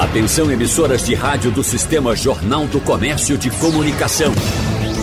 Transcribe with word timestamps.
Atenção 0.00 0.50
emissoras 0.50 1.04
de 1.04 1.14
rádio 1.14 1.50
do 1.50 1.62
Sistema 1.62 2.16
Jornal 2.16 2.66
do 2.66 2.80
Comércio 2.80 3.36
de 3.36 3.50
Comunicação. 3.50 4.32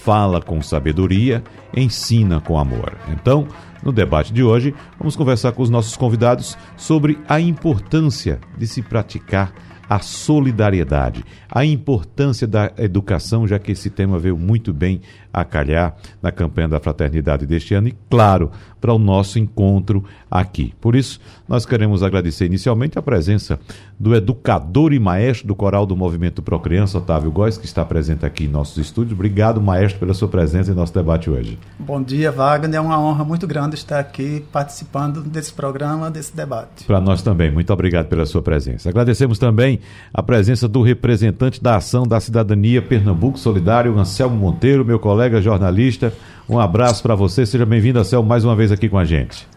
Fala 0.03 0.41
com 0.41 0.63
sabedoria, 0.63 1.45
ensina 1.77 2.41
com 2.41 2.59
amor. 2.59 2.97
Então, 3.09 3.47
no 3.83 3.93
debate 3.93 4.33
de 4.33 4.43
hoje, 4.43 4.75
vamos 4.99 5.15
conversar 5.15 5.53
com 5.53 5.63
os 5.63 5.69
nossos 5.69 5.95
convidados 5.95 6.57
sobre 6.75 7.19
a 7.29 7.39
importância 7.39 8.41
de 8.57 8.67
se 8.67 8.81
praticar 8.81 9.53
a 9.91 9.99
solidariedade, 9.99 11.25
a 11.51 11.65
importância 11.65 12.47
da 12.47 12.73
educação, 12.79 13.47
já 13.47 13.59
que 13.59 13.73
esse 13.73 13.91
tema 13.91 14.19
veio 14.19 14.37
muito 14.37 14.73
bem 14.73 15.01
a 15.33 15.45
calhar 15.45 15.95
na 16.23 16.31
campanha 16.31 16.69
da 16.69 16.81
fraternidade 16.81 17.47
deste 17.47 17.75
ano 17.75 17.89
e, 17.89 17.97
claro, 18.09 18.51
para 18.81 18.93
o 18.93 18.99
nosso 18.99 19.39
encontro 19.39 20.05
aqui. 20.31 20.75
Por 20.81 20.97
isso, 20.97 21.21
nós 21.49 21.67
queremos 21.67 22.03
agradecer 22.03 22.47
inicialmente 22.47 22.99
a 22.99 23.03
presença 23.03 23.59
do 23.99 24.15
educador 24.15 24.93
e 24.93 24.99
maestro 24.99 25.47
do 25.47 25.55
coral 25.55 25.87
do 25.87 25.97
Movimento 25.97 26.43
Pro 26.43 26.59
Criança, 26.59 26.99
Otávio 26.99 27.31
Góes, 27.31 27.59
que 27.59 27.67
está 27.67 27.85
presente 27.85 28.25
aqui 28.25 28.45
em 28.45 28.49
nossos 28.49 28.79
estúdios. 28.79 29.13
Obrigado, 29.13 29.61
maestro, 29.61 30.01
pela 30.01 30.15
sua 30.15 30.29
presença 30.29 30.71
em 30.73 30.75
nosso 30.75 30.95
debate 30.95 31.31
hoje. 31.31 31.59
Bom 31.79 32.03
dia, 32.03 32.33
Wagner. 32.33 32.77
É 32.77 32.81
uma 32.81 32.99
honra 32.99 33.25
muito 33.25 33.47
grande 33.47 33.75
estar 33.75 33.99
aqui 33.99 34.45
participando 34.53 35.23
desse 35.23 35.53
programa, 35.53 36.11
desse 36.11 36.35
debate. 36.35 36.85
Para 36.85 37.01
nós 37.01 37.23
também. 37.23 37.51
Muito 37.51 37.73
obrigado 37.73 38.07
pela 38.07 38.25
sua 38.25 38.43
presença. 38.43 38.89
Agradecemos 38.89 39.39
também 39.39 39.81
a 40.13 40.23
presença 40.23 40.67
do 40.67 40.83
representante 40.83 41.40
da 41.63 41.77
Ação 41.77 42.07
da 42.07 42.21
Cidadania 42.21 42.83
Pernambuco 42.83 43.39
Solidário, 43.39 43.99
Anselmo 43.99 44.37
Monteiro, 44.37 44.85
meu 44.85 44.99
colega 44.99 45.41
jornalista. 45.41 46.13
Um 46.47 46.59
abraço 46.59 47.03
para 47.03 47.15
você. 47.15 47.47
Seja 47.47 47.65
bem-vindo, 47.65 47.99
Anselmo, 47.99 48.29
mais 48.29 48.45
uma 48.45 48.55
vez 48.55 48.71
aqui 48.71 48.91
com 48.91 48.99
a 48.99 49.07
gente. 49.07 49.49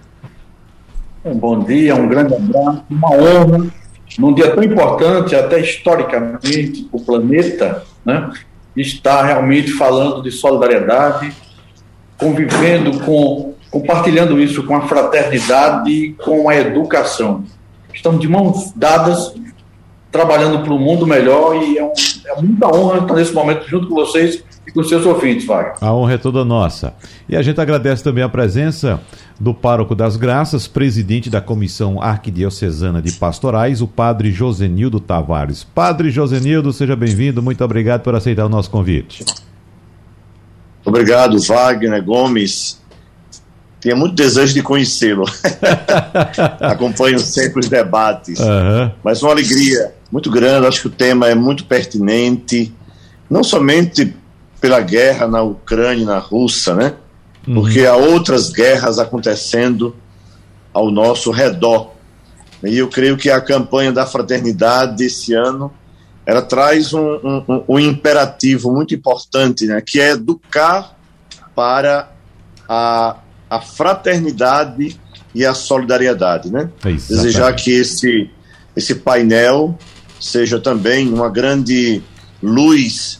Bom 1.35 1.59
dia, 1.59 1.93
um 1.93 2.07
grande 2.07 2.35
abraço, 2.35 2.83
uma 2.89 3.11
honra. 3.11 3.67
Num 4.17 4.33
dia 4.33 4.55
tão 4.55 4.63
importante, 4.63 5.35
até 5.35 5.59
historicamente, 5.59 6.87
o 6.89 7.01
planeta, 7.01 7.83
né, 8.05 8.31
está 8.77 9.25
realmente 9.25 9.71
falando 9.71 10.21
de 10.23 10.31
solidariedade, 10.31 11.33
convivendo 12.17 12.99
com, 12.99 13.55
compartilhando 13.69 14.39
isso 14.39 14.63
com 14.63 14.77
a 14.77 14.87
fraternidade 14.87 15.89
e 15.89 16.13
com 16.13 16.47
a 16.47 16.55
educação. 16.55 17.43
Estamos 17.93 18.21
de 18.21 18.29
mãos 18.29 18.71
dadas 18.73 19.33
trabalhando 20.13 20.59
para 20.63 20.71
um 20.71 20.77
mundo 20.77 21.07
melhor 21.07 21.55
e 21.55 21.79
é, 21.79 21.83
um, 21.83 21.91
é 22.27 22.41
muita 22.41 22.67
honra 22.67 22.99
estar 22.99 23.15
nesse 23.15 23.33
momento 23.33 23.67
junto 23.67 23.87
com 23.87 23.95
vocês 23.95 24.43
e 24.65 24.71
com 24.71 24.79
os 24.79 24.87
seus 24.87 25.03
ouvintes, 25.07 25.45
Wagner. 25.47 25.73
A 25.81 25.91
honra 25.91 26.13
é 26.13 26.17
toda 26.19 26.45
nossa. 26.45 26.93
E 27.27 27.35
a 27.35 27.41
gente 27.41 27.59
agradece 27.59 28.03
também 28.03 28.23
a 28.23 28.29
presença 28.29 29.01
do 29.39 29.55
Pároco 29.55 29.95
das 29.95 30.15
Graças, 30.15 30.67
presidente 30.67 31.31
da 31.31 31.41
Comissão 31.41 31.99
Arquidiocesana 31.99 33.01
de 33.01 33.11
Pastorais, 33.13 33.81
o 33.81 33.87
padre 33.87 34.31
Josenildo 34.31 34.99
Tavares. 34.99 35.63
Padre 35.63 36.11
Josenildo, 36.11 36.71
seja 36.71 36.95
bem-vindo, 36.95 37.41
muito 37.41 37.63
obrigado 37.63 38.01
por 38.01 38.13
aceitar 38.13 38.45
o 38.45 38.49
nosso 38.49 38.69
convite. 38.69 39.25
Obrigado, 40.85 41.39
Wagner 41.39 42.03
Gomes. 42.03 42.79
Tinha 43.81 43.95
muito 43.95 44.15
desejo 44.15 44.53
de 44.53 44.61
conhecê-lo. 44.61 45.25
Acompanho 46.61 47.19
sempre 47.19 47.61
os 47.61 47.67
debates. 47.67 48.39
Uhum. 48.39 48.91
Mas 49.03 49.21
uma 49.21 49.31
alegria 49.31 49.93
muito 50.13 50.29
grande, 50.29 50.67
acho 50.67 50.81
que 50.81 50.87
o 50.89 50.91
tema 50.91 51.27
é 51.27 51.33
muito 51.33 51.65
pertinente, 51.65 52.71
não 53.27 53.43
somente 53.43 54.15
pela 54.61 54.79
guerra 54.79 55.27
na 55.27 55.41
Ucrânia 55.41 56.05
na 56.05 56.19
Rússia, 56.19 56.75
né? 56.75 56.93
Uhum. 57.47 57.55
Porque 57.55 57.83
há 57.83 57.95
outras 57.95 58.51
guerras 58.51 58.99
acontecendo 58.99 59.95
ao 60.71 60.91
nosso 60.91 61.31
redor. 61.31 61.93
E 62.63 62.77
eu 62.77 62.87
creio 62.89 63.17
que 63.17 63.27
a 63.27 63.41
campanha 63.41 63.91
da 63.91 64.05
fraternidade 64.05 65.03
esse 65.03 65.33
ano 65.33 65.73
ela 66.27 66.43
traz 66.43 66.93
um, 66.93 67.15
um, 67.47 67.63
um 67.67 67.79
imperativo 67.79 68.71
muito 68.71 68.93
importante, 68.93 69.65
né? 69.65 69.81
Que 69.81 69.99
é 69.99 70.11
educar 70.11 70.95
para 71.55 72.11
a, 72.69 73.17
a 73.49 73.59
fraternidade 73.61 74.95
e 75.33 75.43
a 75.43 75.55
solidariedade, 75.55 76.51
né? 76.51 76.69
É 76.85 76.91
Desejar 76.91 77.51
que 77.55 77.71
esse, 77.71 78.29
esse 78.75 78.93
painel 78.93 79.75
seja 80.23 80.59
também 80.59 81.09
uma 81.09 81.29
grande 81.29 82.01
luz 82.41 83.19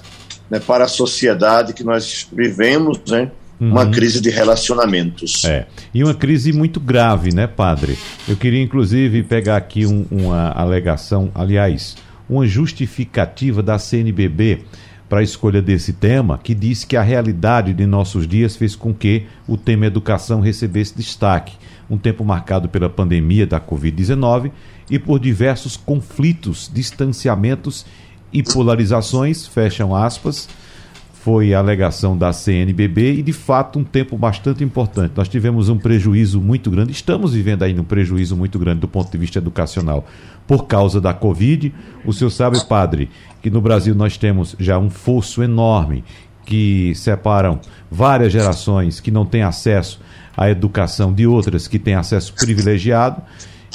né, 0.49 0.59
para 0.59 0.85
a 0.85 0.87
sociedade 0.87 1.73
que 1.73 1.83
nós 1.83 2.27
vivemos, 2.31 2.99
né? 3.07 3.29
Uma 3.59 3.85
uhum. 3.85 3.91
crise 3.91 4.19
de 4.19 4.29
relacionamentos. 4.29 5.45
É. 5.45 5.67
E 5.93 6.03
uma 6.03 6.13
crise 6.13 6.51
muito 6.51 6.79
grave, 6.79 7.33
né, 7.33 7.47
padre? 7.47 7.97
Eu 8.27 8.35
queria, 8.35 8.61
inclusive, 8.61 9.23
pegar 9.23 9.55
aqui 9.55 9.85
um, 9.85 10.05
uma 10.11 10.49
alegação, 10.51 11.31
aliás, 11.33 11.95
uma 12.29 12.45
justificativa 12.45 13.61
da 13.61 13.77
CNBB 13.77 14.63
para 15.07 15.19
a 15.19 15.23
escolha 15.23 15.61
desse 15.61 15.93
tema, 15.93 16.39
que 16.41 16.55
diz 16.55 16.83
que 16.83 16.97
a 16.97 17.01
realidade 17.01 17.73
de 17.73 17.85
nossos 17.85 18.27
dias 18.27 18.55
fez 18.55 18.75
com 18.75 18.93
que 18.93 19.27
o 19.47 19.55
tema 19.55 19.85
educação 19.85 20.41
recebesse 20.41 20.97
destaque. 20.97 21.55
Um 21.89 21.97
tempo 21.97 22.23
marcado 22.23 22.69
pela 22.69 22.89
pandemia 22.89 23.45
da 23.45 23.59
Covid-19 23.59 24.51
e 24.89 24.97
por 24.97 25.19
diversos 25.19 25.77
conflitos, 25.77 26.69
distanciamentos 26.73 27.85
e 28.31 28.41
polarizações, 28.41 29.45
fecham 29.45 29.95
aspas, 29.95 30.49
foi 31.23 31.53
a 31.53 31.59
alegação 31.59 32.17
da 32.17 32.33
CNBB 32.33 33.13
e 33.13 33.21
de 33.21 33.31
fato 33.31 33.79
um 33.79 33.83
tempo 33.83 34.17
bastante 34.17 34.61
importante. 34.61 35.13
Nós 35.15 35.29
tivemos 35.29 35.69
um 35.69 35.77
prejuízo 35.77 36.41
muito 36.41 36.69
grande, 36.69 36.91
estamos 36.91 37.33
vivendo 37.33 37.63
ainda 37.63 37.81
um 37.81 37.85
prejuízo 37.85 38.35
muito 38.35 38.59
grande 38.59 38.81
do 38.81 38.89
ponto 38.89 39.09
de 39.09 39.17
vista 39.17 39.39
educacional 39.39 40.05
por 40.45 40.67
causa 40.67 40.99
da 40.99 41.13
Covid. 41.13 41.73
O 42.05 42.11
senhor 42.11 42.29
sabe, 42.29 42.61
padre, 42.65 43.09
que 43.41 43.49
no 43.49 43.61
Brasil 43.61 43.95
nós 43.95 44.17
temos 44.17 44.53
já 44.59 44.77
um 44.77 44.89
fosso 44.89 45.41
enorme 45.41 46.03
que 46.45 46.93
separam 46.95 47.61
várias 47.89 48.33
gerações 48.33 48.99
que 48.99 49.09
não 49.09 49.25
têm 49.25 49.43
acesso 49.43 50.01
à 50.35 50.49
educação 50.49 51.13
de 51.13 51.27
outras 51.27 51.67
que 51.67 51.79
têm 51.79 51.95
acesso 51.95 52.33
privilegiado 52.33 53.21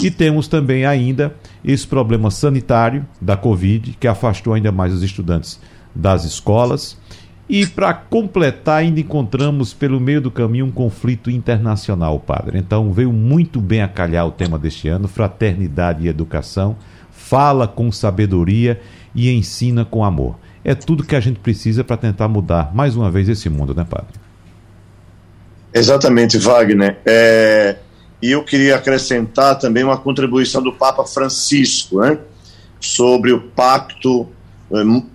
e 0.00 0.10
temos 0.10 0.46
também 0.46 0.86
ainda 0.86 1.34
esse 1.64 1.86
problema 1.86 2.30
sanitário 2.30 3.04
da 3.20 3.36
Covid, 3.36 3.96
que 3.98 4.06
afastou 4.06 4.54
ainda 4.54 4.70
mais 4.70 4.92
os 4.92 5.02
estudantes 5.02 5.60
das 5.94 6.24
escolas. 6.24 6.96
E 7.48 7.66
para 7.66 7.94
completar, 7.94 8.80
ainda 8.80 9.00
encontramos 9.00 9.72
pelo 9.72 9.98
meio 9.98 10.20
do 10.20 10.30
caminho 10.30 10.66
um 10.66 10.70
conflito 10.70 11.30
internacional, 11.30 12.20
padre. 12.20 12.58
Então 12.58 12.92
veio 12.92 13.12
muito 13.12 13.60
bem 13.60 13.82
a 13.82 13.88
calhar 13.88 14.26
o 14.26 14.30
tema 14.30 14.58
deste 14.58 14.86
ano: 14.88 15.08
fraternidade 15.08 16.04
e 16.04 16.08
educação. 16.08 16.76
Fala 17.10 17.66
com 17.66 17.90
sabedoria 17.90 18.80
e 19.14 19.30
ensina 19.30 19.84
com 19.84 20.04
amor. 20.04 20.38
É 20.62 20.74
tudo 20.74 21.04
que 21.04 21.16
a 21.16 21.20
gente 21.20 21.40
precisa 21.40 21.82
para 21.82 21.96
tentar 21.96 22.28
mudar 22.28 22.74
mais 22.74 22.94
uma 22.94 23.10
vez 23.10 23.28
esse 23.28 23.48
mundo, 23.48 23.74
né, 23.74 23.84
padre? 23.84 24.17
Exatamente, 25.72 26.38
Wagner. 26.38 26.98
É, 27.04 27.76
e 28.20 28.32
eu 28.32 28.42
queria 28.42 28.76
acrescentar 28.76 29.58
também 29.58 29.84
uma 29.84 29.96
contribuição 29.96 30.62
do 30.62 30.72
Papa 30.72 31.04
Francisco, 31.04 32.00
né, 32.00 32.18
sobre 32.80 33.32
o 33.32 33.40
Pacto 33.40 34.28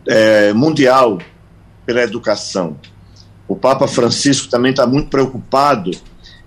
é, 0.07 0.53
Mundial 0.53 1.19
pela 1.85 2.01
Educação. 2.01 2.77
O 3.47 3.55
Papa 3.55 3.87
Francisco 3.87 4.47
também 4.49 4.71
está 4.71 4.87
muito 4.87 5.09
preocupado 5.09 5.91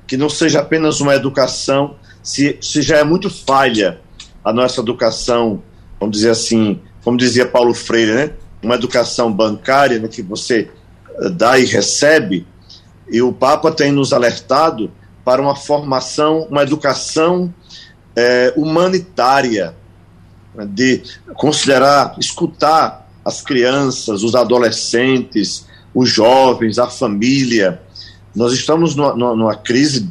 que 0.06 0.16
não 0.16 0.28
seja 0.30 0.60
apenas 0.60 1.00
uma 1.00 1.14
educação, 1.14 1.96
se, 2.22 2.58
se 2.60 2.80
já 2.80 2.98
é 2.98 3.04
muito 3.04 3.28
falha 3.28 4.00
a 4.44 4.52
nossa 4.52 4.80
educação, 4.80 5.62
vamos 5.98 6.16
dizer 6.16 6.30
assim, 6.30 6.80
como 7.02 7.16
dizia 7.16 7.44
Paulo 7.44 7.74
Freire, 7.74 8.12
né, 8.12 8.30
uma 8.62 8.76
educação 8.76 9.32
bancária, 9.32 9.98
né, 9.98 10.08
que 10.08 10.22
você 10.22 10.70
dá 11.32 11.58
e 11.58 11.64
recebe, 11.64 12.46
e 13.08 13.22
o 13.22 13.32
Papa 13.32 13.70
tem 13.70 13.92
nos 13.92 14.12
alertado 14.12 14.90
para 15.24 15.40
uma 15.40 15.56
formação, 15.56 16.46
uma 16.50 16.62
educação 16.62 17.52
é, 18.14 18.52
humanitária, 18.56 19.74
de 20.68 21.02
considerar, 21.34 22.16
escutar 22.18 23.06
as 23.24 23.42
crianças, 23.42 24.22
os 24.22 24.34
adolescentes, 24.34 25.66
os 25.94 26.08
jovens, 26.08 26.78
a 26.78 26.86
família. 26.86 27.82
Nós 28.34 28.52
estamos 28.52 28.94
numa, 28.94 29.14
numa 29.14 29.54
crise 29.56 30.08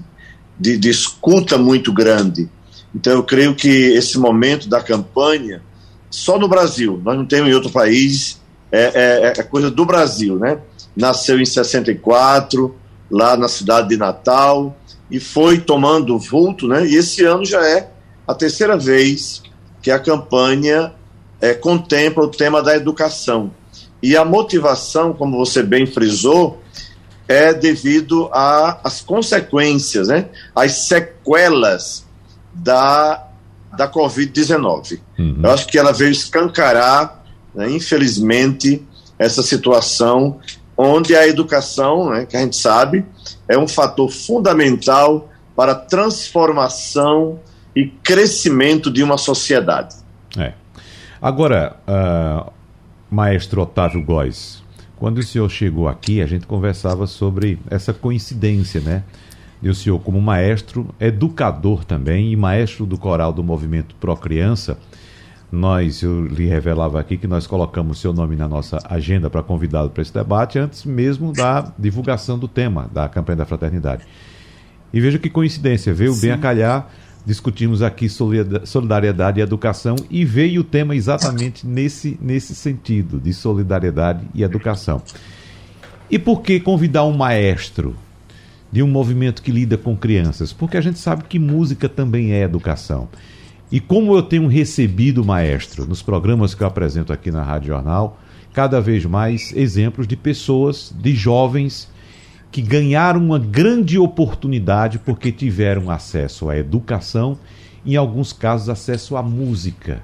de, 0.59 0.77
de 0.77 0.89
escuta 0.89 1.57
muito 1.57 1.91
grande. 1.91 2.49
Então, 2.93 3.13
eu 3.13 3.23
creio 3.23 3.55
que 3.55 3.67
esse 3.67 4.17
momento 4.17 4.69
da 4.69 4.81
campanha, 4.81 5.61
só 6.09 6.37
no 6.37 6.47
Brasil, 6.47 7.01
nós 7.03 7.17
não 7.17 7.25
temos 7.25 7.49
em 7.49 7.53
outro 7.53 7.71
país, 7.71 8.39
é, 8.71 9.33
é, 9.33 9.39
é 9.39 9.43
coisa 9.43 9.71
do 9.71 9.85
Brasil, 9.85 10.37
né? 10.37 10.59
Nasceu 10.95 11.39
em 11.39 11.45
64, 11.45 12.75
lá 13.15 13.37
na 13.37 13.47
cidade 13.47 13.87
de 13.87 13.95
Natal, 13.95 14.75
e 15.09 15.21
foi 15.21 15.57
tomando 15.57 16.19
vulto, 16.19 16.67
né? 16.67 16.85
E 16.85 16.95
esse 16.95 17.23
ano 17.23 17.45
já 17.45 17.65
é 17.65 17.89
a 18.27 18.35
terceira 18.35 18.77
vez 18.77 19.41
que 19.81 19.89
a 19.89 19.97
campanha 19.97 20.91
é, 21.39 21.53
contempla 21.53 22.25
o 22.25 22.27
tema 22.27 22.61
da 22.61 22.75
educação. 22.75 23.51
E 24.03 24.17
a 24.17 24.25
motivação, 24.25 25.13
como 25.13 25.37
você 25.37 25.63
bem 25.63 25.85
frisou, 25.85 26.61
é 27.25 27.53
devido 27.53 28.29
às 28.33 28.99
consequências, 28.99 30.09
né? 30.09 30.27
As 30.53 30.87
sequelas 30.87 32.05
da, 32.53 33.29
da 33.77 33.89
Covid-19. 33.89 34.99
Uhum. 35.17 35.39
Eu 35.41 35.51
acho 35.51 35.67
que 35.67 35.77
ela 35.77 35.93
veio 35.93 36.11
escancarar, 36.11 37.23
né, 37.53 37.71
infelizmente, 37.71 38.85
essa 39.17 39.41
situação 39.41 40.41
onde 40.77 41.15
a 41.15 41.27
educação, 41.27 42.09
né, 42.09 42.25
que 42.25 42.35
a 42.35 42.41
gente 42.41 42.55
sabe, 42.55 43.05
é 43.47 43.57
um 43.57 43.67
fator 43.67 44.09
fundamental 44.09 45.29
para 45.55 45.71
a 45.71 45.75
transformação 45.75 47.39
e 47.75 47.87
crescimento 47.87 48.91
de 48.91 49.03
uma 49.03 49.17
sociedade. 49.17 49.95
É. 50.37 50.53
Agora, 51.21 51.77
uh, 51.87 52.51
maestro 53.09 53.61
Otávio 53.61 54.03
Góes, 54.03 54.63
quando 54.97 55.19
o 55.19 55.23
senhor 55.23 55.49
chegou 55.49 55.87
aqui, 55.87 56.21
a 56.21 56.25
gente 56.25 56.45
conversava 56.45 57.07
sobre 57.07 57.59
essa 57.69 57.93
coincidência, 57.93 58.81
né? 58.81 59.03
E 59.61 59.69
o 59.69 59.75
senhor, 59.75 59.99
como 59.99 60.21
maestro, 60.21 60.93
educador 60.99 61.83
também 61.83 62.31
e 62.31 62.35
maestro 62.35 62.85
do 62.85 62.97
coral 62.97 63.33
do 63.33 63.43
movimento 63.43 63.95
Pro 63.95 64.15
Criança, 64.15 64.77
nós, 65.51 66.01
eu 66.01 66.25
lhe 66.25 66.45
revelava 66.45 66.99
aqui 66.99 67.17
que 67.17 67.27
nós 67.27 67.45
colocamos 67.47 67.99
seu 67.99 68.11
nome 68.11 68.35
na 68.35 68.47
nossa 68.47 68.79
agenda 68.89 69.29
para 69.29 69.43
convidá-lo 69.43 69.89
para 69.89 70.01
esse 70.01 70.13
debate 70.13 70.57
antes 70.59 70.83
mesmo 70.83 71.31
da 71.31 71.71
divulgação 71.77 72.37
do 72.37 72.47
tema 72.47 72.89
da 72.91 73.07
campanha 73.07 73.37
da 73.37 73.45
fraternidade. 73.45 74.03
E 74.93 74.99
veja 74.99 75.19
que 75.19 75.29
coincidência, 75.29 75.93
veio 75.93 76.13
Sim. 76.13 76.21
bem 76.21 76.31
a 76.31 76.37
calhar, 76.37 76.89
discutimos 77.25 77.81
aqui 77.81 78.07
solidariedade 78.09 79.39
e 79.39 79.43
educação 79.43 79.95
e 80.09 80.23
veio 80.23 80.61
o 80.61 80.63
tema 80.63 80.95
exatamente 80.95 81.65
nesse, 81.65 82.17
nesse 82.21 82.55
sentido, 82.55 83.19
de 83.19 83.33
solidariedade 83.33 84.25
e 84.33 84.43
educação. 84.43 85.01
E 86.09 86.19
por 86.19 86.41
que 86.41 86.59
convidar 86.59 87.03
um 87.03 87.15
maestro 87.15 87.95
de 88.71 88.83
um 88.83 88.87
movimento 88.87 89.41
que 89.41 89.51
lida 89.51 89.77
com 89.77 89.95
crianças? 89.97 90.53
Porque 90.53 90.77
a 90.77 90.81
gente 90.81 90.99
sabe 90.99 91.23
que 91.23 91.39
música 91.39 91.89
também 91.89 92.31
é 92.31 92.43
educação. 92.43 93.09
E 93.71 93.79
como 93.79 94.15
eu 94.15 94.21
tenho 94.21 94.47
recebido, 94.47 95.25
maestro, 95.25 95.87
nos 95.87 96.01
programas 96.01 96.53
que 96.53 96.61
eu 96.61 96.67
apresento 96.67 97.11
aqui 97.11 97.31
na 97.31 97.43
Rádio 97.43 97.69
Jornal, 97.69 98.19
cada 98.53 98.79
vez 98.79 99.05
mais 99.05 99.51
exemplos 99.55 100.07
de 100.07 100.15
pessoas, 100.15 100.93
de 100.97 101.13
jovens 101.13 101.89
que 102.51 102.61
ganharam 102.61 103.19
uma 103.19 103.39
grande 103.39 103.97
oportunidade 103.97 104.99
porque 104.99 105.31
tiveram 105.31 105.89
acesso 105.89 106.49
à 106.49 106.57
educação, 106.57 107.37
em 107.85 107.95
alguns 107.95 108.31
casos 108.31 108.69
acesso 108.69 109.17
à 109.17 109.23
música. 109.23 110.01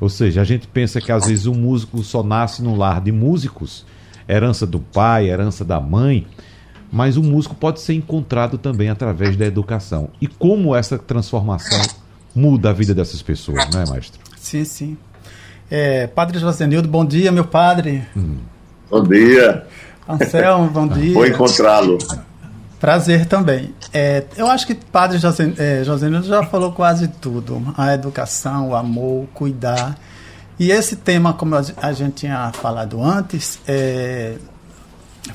Ou 0.00 0.08
seja, 0.08 0.40
a 0.40 0.44
gente 0.44 0.66
pensa 0.66 1.00
que 1.00 1.12
às 1.12 1.26
vezes 1.26 1.46
um 1.46 1.54
músico 1.54 2.02
só 2.02 2.22
nasce 2.22 2.62
num 2.62 2.76
lar 2.76 3.02
de 3.02 3.12
músicos, 3.12 3.84
herança 4.26 4.66
do 4.66 4.78
pai, 4.78 5.28
herança 5.28 5.62
da 5.62 5.78
mãe, 5.78 6.26
mas 6.90 7.16
o 7.16 7.22
músico 7.22 7.54
pode 7.54 7.80
ser 7.80 7.94
encontrado 7.94 8.56
também 8.56 8.88
através 8.88 9.36
da 9.36 9.44
educação. 9.44 10.08
E 10.20 10.26
como 10.26 10.74
essa 10.74 10.98
transformação 10.98 11.82
muda 12.34 12.70
a 12.70 12.72
vida 12.72 12.94
dessas 12.94 13.22
pessoas, 13.22 13.68
né, 13.70 13.84
maestro? 13.88 14.20
Sim, 14.36 14.64
sim. 14.64 14.98
É, 15.70 16.06
padre 16.08 16.38
Josenildo, 16.38 16.88
bom 16.88 17.04
dia, 17.04 17.30
meu 17.30 17.44
padre. 17.44 18.04
Hum. 18.16 18.38
Bom 18.90 19.04
dia. 19.04 19.66
Anselmo, 20.08 20.68
bom 20.68 20.88
dia. 20.88 21.14
Vou 21.14 21.26
encontrá-lo. 21.26 21.98
Prazer 22.80 23.26
também. 23.26 23.72
É, 23.92 24.24
eu 24.36 24.46
acho 24.46 24.66
que 24.66 24.74
Padre 24.74 25.18
José, 25.18 25.52
é, 25.58 25.84
Josenildo 25.84 26.26
já 26.26 26.42
falou 26.42 26.72
quase 26.72 27.06
tudo. 27.06 27.62
A 27.76 27.94
educação, 27.94 28.70
o 28.70 28.74
amor, 28.74 29.24
o 29.24 29.26
cuidar. 29.28 29.96
E 30.58 30.70
esse 30.70 30.96
tema, 30.96 31.32
como 31.32 31.54
a 31.54 31.92
gente 31.92 32.14
tinha 32.14 32.50
falado 32.52 33.02
antes, 33.02 33.60
é, 33.68 34.36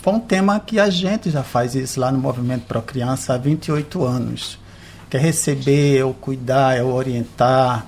foi 0.01 0.13
um 0.13 0.19
tema 0.19 0.59
que 0.59 0.79
a 0.79 0.89
gente 0.89 1.29
já 1.29 1.43
faz 1.43 1.75
isso 1.75 1.99
lá 1.99 2.11
no 2.11 2.17
Movimento 2.17 2.65
Pro 2.65 2.81
Criança 2.81 3.35
há 3.35 3.37
28 3.37 4.03
anos 4.03 4.64
que 5.09 5.17
é 5.17 5.19
receber, 5.19 5.99
é 5.99 6.03
o 6.03 6.13
cuidar, 6.13 6.77
é 6.77 6.83
o 6.83 6.93
orientar, 6.93 7.85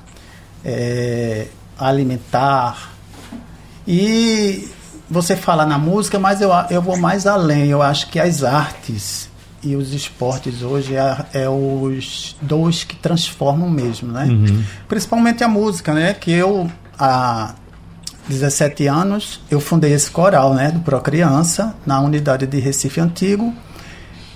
é 0.63 1.47
alimentar. 1.77 2.93
E 3.87 4.67
você 5.09 5.35
fala 5.35 5.65
na 5.65 5.77
música, 5.77 6.19
mas 6.19 6.41
eu, 6.41 6.51
eu 6.69 6.81
vou 6.81 6.97
mais 6.97 7.25
além. 7.25 7.67
Eu 7.67 7.81
acho 7.81 8.09
que 8.09 8.19
as 8.19 8.43
artes 8.43 9.29
e 9.63 9.75
os 9.75 9.93
esportes 9.93 10.61
hoje 10.61 10.95
é, 10.95 11.25
é 11.33 11.49
os 11.49 12.35
dois 12.41 12.83
que 12.83 12.95
transformam 12.95 13.69
mesmo, 13.69 14.11
né? 14.11 14.25
Uhum. 14.25 14.63
Principalmente 14.87 15.43
a 15.43 15.47
música, 15.47 15.93
né? 15.93 16.13
Que 16.13 16.31
eu, 16.31 16.69
há 16.97 17.55
17 18.27 18.87
anos, 18.87 19.41
eu 19.49 19.59
fundei 19.59 19.93
esse 19.93 20.11
coral, 20.11 20.53
né? 20.53 20.71
Do 20.71 20.81
Pro 20.81 20.99
Criança, 21.01 21.75
na 21.85 21.99
unidade 21.99 22.45
de 22.45 22.59
Recife 22.59 22.99
Antigo. 22.99 23.53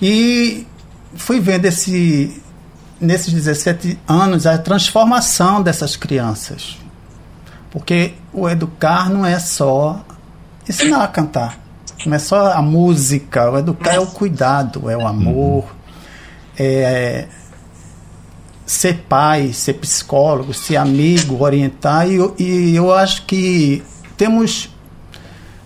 E 0.00 0.66
fui 1.14 1.38
vendo 1.38 1.66
esse, 1.66 2.41
nesses 3.02 3.32
17 3.32 3.98
anos, 4.06 4.46
a 4.46 4.56
transformação 4.56 5.60
dessas 5.60 5.96
crianças. 5.96 6.78
Porque 7.70 8.14
o 8.32 8.48
educar 8.48 9.10
não 9.10 9.26
é 9.26 9.38
só 9.38 10.04
ensinar 10.68 11.02
a 11.02 11.08
cantar. 11.08 11.58
Não 12.06 12.14
é 12.14 12.18
só 12.18 12.52
a 12.52 12.62
música. 12.62 13.50
O 13.50 13.58
educar 13.58 13.94
é 13.94 14.00
o 14.00 14.06
cuidado, 14.06 14.88
é 14.88 14.96
o 14.96 15.06
amor, 15.06 15.64
é 16.56 17.26
ser 18.64 19.04
pai, 19.08 19.52
ser 19.52 19.74
psicólogo, 19.74 20.54
ser 20.54 20.76
amigo, 20.76 21.42
orientar. 21.42 22.08
E, 22.08 22.18
e 22.38 22.76
eu 22.76 22.94
acho 22.94 23.26
que 23.26 23.82
temos 24.16 24.70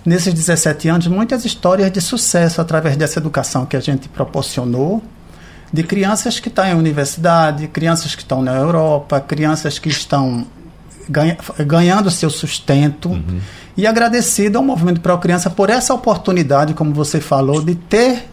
nesses 0.05 0.33
17 0.33 0.89
anos 0.89 1.07
muitas 1.07 1.45
histórias 1.45 1.91
de 1.91 2.01
sucesso 2.01 2.61
através 2.61 2.97
dessa 2.97 3.19
educação 3.19 3.67
que 3.67 3.77
a 3.77 3.81
gente 3.81 4.09
proporcionou 4.09 5.03
de 5.73 5.83
crianças 5.83 6.39
que 6.41 6.49
estão 6.49 6.65
em 6.65 6.75
universidade, 6.75 7.67
crianças 7.69 8.15
que 8.15 8.23
estão 8.23 8.43
na 8.43 8.55
Europa, 8.55 9.21
crianças 9.21 9.79
que 9.79 9.89
estão 9.89 10.47
ganha, 11.09 11.37
ganhando 11.67 12.11
seu 12.11 12.31
sustento. 12.31 13.11
Uhum. 13.11 13.41
E 13.77 13.87
agradecido 13.87 14.59
ao 14.59 14.65
Movimento 14.65 15.01
Pro 15.01 15.19
Criança 15.19 15.51
por 15.51 15.69
essa 15.69 15.93
oportunidade, 15.93 16.73
como 16.73 16.95
você 16.95 17.21
falou, 17.21 17.63
de 17.63 17.75
ter 17.75 18.25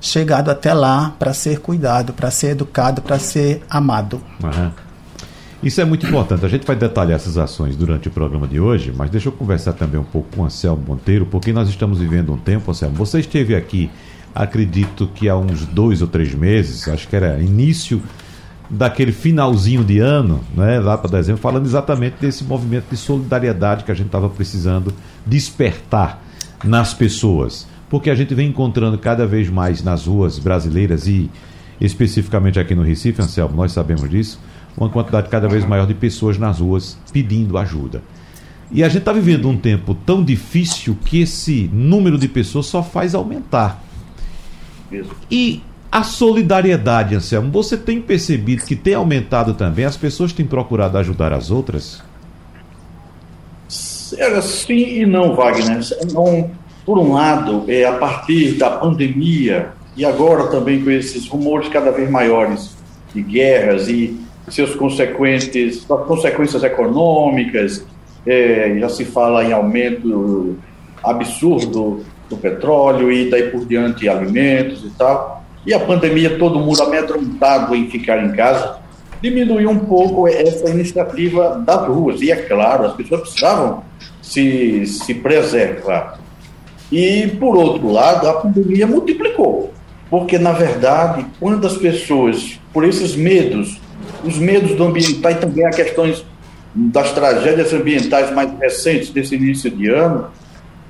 chegado 0.00 0.50
até 0.50 0.72
lá 0.72 1.14
para 1.18 1.32
ser 1.32 1.60
cuidado, 1.60 2.12
para 2.12 2.30
ser 2.30 2.50
educado, 2.50 3.02
para 3.02 3.18
ser 3.18 3.62
amado. 3.68 4.20
Uhum. 4.42 4.70
Isso 5.62 5.80
é 5.80 5.84
muito 5.84 6.06
importante. 6.06 6.44
A 6.44 6.48
gente 6.48 6.66
vai 6.66 6.74
detalhar 6.74 7.16
essas 7.16 7.36
ações 7.36 7.76
durante 7.76 8.08
o 8.08 8.10
programa 8.10 8.48
de 8.48 8.58
hoje, 8.58 8.92
mas 8.96 9.10
deixa 9.10 9.28
eu 9.28 9.32
conversar 9.32 9.74
também 9.74 10.00
um 10.00 10.04
pouco 10.04 10.34
com 10.34 10.42
o 10.42 10.44
Anselmo 10.46 10.82
Monteiro, 10.86 11.26
porque 11.26 11.52
nós 11.52 11.68
estamos 11.68 11.98
vivendo 11.98 12.32
um 12.32 12.38
tempo, 12.38 12.70
Anselmo. 12.70 12.96
Você 12.96 13.20
esteve 13.20 13.54
aqui 13.54 13.90
acredito 14.34 15.08
que 15.14 15.28
há 15.28 15.36
uns 15.36 15.66
dois 15.66 16.02
ou 16.02 16.08
três 16.08 16.34
meses, 16.34 16.86
acho 16.88 17.08
que 17.08 17.16
era 17.16 17.40
início 17.40 18.02
daquele 18.68 19.10
finalzinho 19.10 19.82
de 19.82 19.98
ano, 19.98 20.40
né, 20.56 20.78
lá 20.78 20.96
para 20.96 21.10
dezembro, 21.10 21.40
falando 21.40 21.66
exatamente 21.66 22.16
desse 22.20 22.44
movimento 22.44 22.84
de 22.90 22.96
solidariedade 22.96 23.82
que 23.82 23.90
a 23.90 23.94
gente 23.94 24.06
estava 24.06 24.28
precisando 24.28 24.94
despertar 25.26 26.22
nas 26.64 26.94
pessoas. 26.94 27.66
Porque 27.88 28.08
a 28.08 28.14
gente 28.14 28.32
vem 28.32 28.48
encontrando 28.48 28.96
cada 28.96 29.26
vez 29.26 29.50
mais 29.50 29.82
nas 29.82 30.06
ruas 30.06 30.38
brasileiras 30.38 31.08
e 31.08 31.28
especificamente 31.80 32.60
aqui 32.60 32.74
no 32.74 32.82
Recife, 32.82 33.20
Anselmo, 33.20 33.56
nós 33.56 33.72
sabemos 33.72 34.08
disso, 34.08 34.38
uma 34.76 34.88
quantidade 34.88 35.28
cada 35.28 35.48
vez 35.48 35.64
maior 35.64 35.86
de 35.86 35.94
pessoas 35.94 36.38
nas 36.38 36.60
ruas 36.60 36.96
pedindo 37.12 37.58
ajuda. 37.58 38.02
E 38.70 38.84
a 38.84 38.88
gente 38.88 38.98
está 38.98 39.12
vivendo 39.12 39.48
um 39.48 39.56
tempo 39.56 39.94
tão 39.94 40.22
difícil 40.22 40.96
que 41.04 41.20
esse 41.22 41.68
número 41.72 42.16
de 42.16 42.28
pessoas 42.28 42.66
só 42.66 42.82
faz 42.84 43.16
aumentar. 43.16 43.82
Isso. 44.90 45.10
E 45.30 45.62
a 45.90 46.02
solidariedade, 46.02 47.14
Anselmo, 47.14 47.50
você 47.50 47.76
tem 47.76 48.00
percebido 48.00 48.64
que 48.64 48.76
tem 48.76 48.94
aumentado 48.94 49.54
também? 49.54 49.84
As 49.84 49.96
pessoas 49.96 50.32
têm 50.32 50.46
procurado 50.46 50.96
ajudar 50.98 51.32
as 51.32 51.50
outras? 51.50 52.02
Sim 53.72 55.00
e 55.00 55.06
não, 55.06 55.34
Wagner. 55.34 55.80
Não, 56.12 56.50
por 56.84 56.98
um 56.98 57.12
lado, 57.12 57.64
é, 57.68 57.84
a 57.84 57.92
partir 57.92 58.52
da 58.52 58.70
pandemia 58.70 59.70
e 59.96 60.04
agora 60.04 60.48
também 60.48 60.82
com 60.82 60.90
esses 60.90 61.28
rumores 61.28 61.68
cada 61.68 61.90
vez 61.90 62.10
maiores 62.10 62.76
de 63.14 63.22
guerras 63.22 63.88
e 63.88 64.18
seus 64.48 64.74
consequentes, 64.74 65.84
consequências 65.84 66.62
econômicas 66.62 67.84
é, 68.26 68.76
já 68.80 68.88
se 68.88 69.04
fala 69.04 69.44
em 69.44 69.52
aumento 69.52 70.56
absurdo 71.02 72.04
do 72.30 72.36
petróleo 72.36 73.12
e 73.12 73.28
daí 73.28 73.50
por 73.50 73.66
diante 73.66 74.08
alimentos 74.08 74.84
e 74.84 74.90
tal. 74.90 75.44
E 75.66 75.74
a 75.74 75.80
pandemia, 75.80 76.38
todo 76.38 76.60
mundo 76.60 76.82
amedrontado 76.82 77.74
em 77.74 77.90
ficar 77.90 78.24
em 78.24 78.32
casa, 78.32 78.78
diminuiu 79.20 79.68
um 79.68 79.80
pouco 79.80 80.26
essa 80.26 80.70
iniciativa 80.70 81.62
das 81.66 81.86
ruas. 81.86 82.22
E 82.22 82.30
é 82.30 82.36
claro, 82.36 82.86
as 82.86 82.94
pessoas 82.94 83.22
precisavam 83.22 83.82
se, 84.22 84.86
se 84.86 85.12
preservar. 85.12 86.18
E, 86.90 87.26
por 87.38 87.56
outro 87.56 87.92
lado, 87.92 88.26
a 88.28 88.34
pandemia 88.40 88.86
multiplicou. 88.86 89.72
Porque, 90.08 90.38
na 90.38 90.52
verdade, 90.52 91.26
quando 91.38 91.66
as 91.66 91.76
pessoas, 91.76 92.58
por 92.72 92.84
esses 92.84 93.14
medos, 93.14 93.80
os 94.24 94.38
medos 94.38 94.74
do 94.74 94.84
ambiental 94.84 95.32
e 95.32 95.34
também 95.36 95.66
as 95.66 95.76
questões 95.76 96.24
das 96.74 97.12
tragédias 97.12 97.72
ambientais 97.72 98.32
mais 98.32 98.50
recentes 98.58 99.10
desse 99.10 99.34
início 99.34 99.70
de 99.70 99.88
ano, 99.90 100.28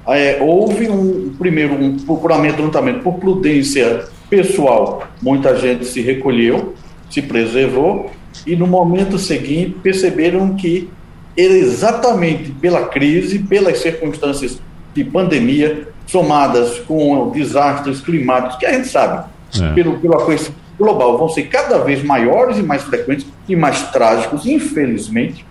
é, 0.06 0.38
houve 0.40 0.88
um 0.88 1.34
primeiro 1.38 1.74
um 1.74 1.96
procuramento 1.98 2.54
amedrontamento 2.54 3.00
por 3.00 3.14
prudência 3.14 4.04
pessoal. 4.28 5.06
Muita 5.20 5.56
gente 5.56 5.84
se 5.84 6.00
recolheu, 6.00 6.74
se 7.10 7.20
preservou 7.22 8.10
e 8.46 8.56
no 8.56 8.66
momento 8.66 9.18
seguinte 9.18 9.76
perceberam 9.82 10.54
que 10.54 10.88
exatamente 11.36 12.50
pela 12.52 12.86
crise, 12.86 13.38
pelas 13.38 13.78
circunstâncias 13.78 14.60
de 14.94 15.04
pandemia, 15.04 15.88
somadas 16.06 16.78
com 16.80 17.30
desastres 17.30 18.00
climáticos, 18.00 18.56
que 18.56 18.66
a 18.66 18.72
gente 18.72 18.88
sabe, 18.88 19.28
é. 19.60 19.72
pelo, 19.74 19.98
pelo 19.98 20.18
aquecimento 20.18 20.58
global, 20.76 21.16
vão 21.16 21.28
ser 21.28 21.44
cada 21.44 21.78
vez 21.78 22.02
maiores 22.02 22.58
e 22.58 22.62
mais 22.62 22.82
frequentes 22.82 23.26
e 23.48 23.54
mais 23.54 23.90
trágicos, 23.90 24.44
infelizmente, 24.46 25.46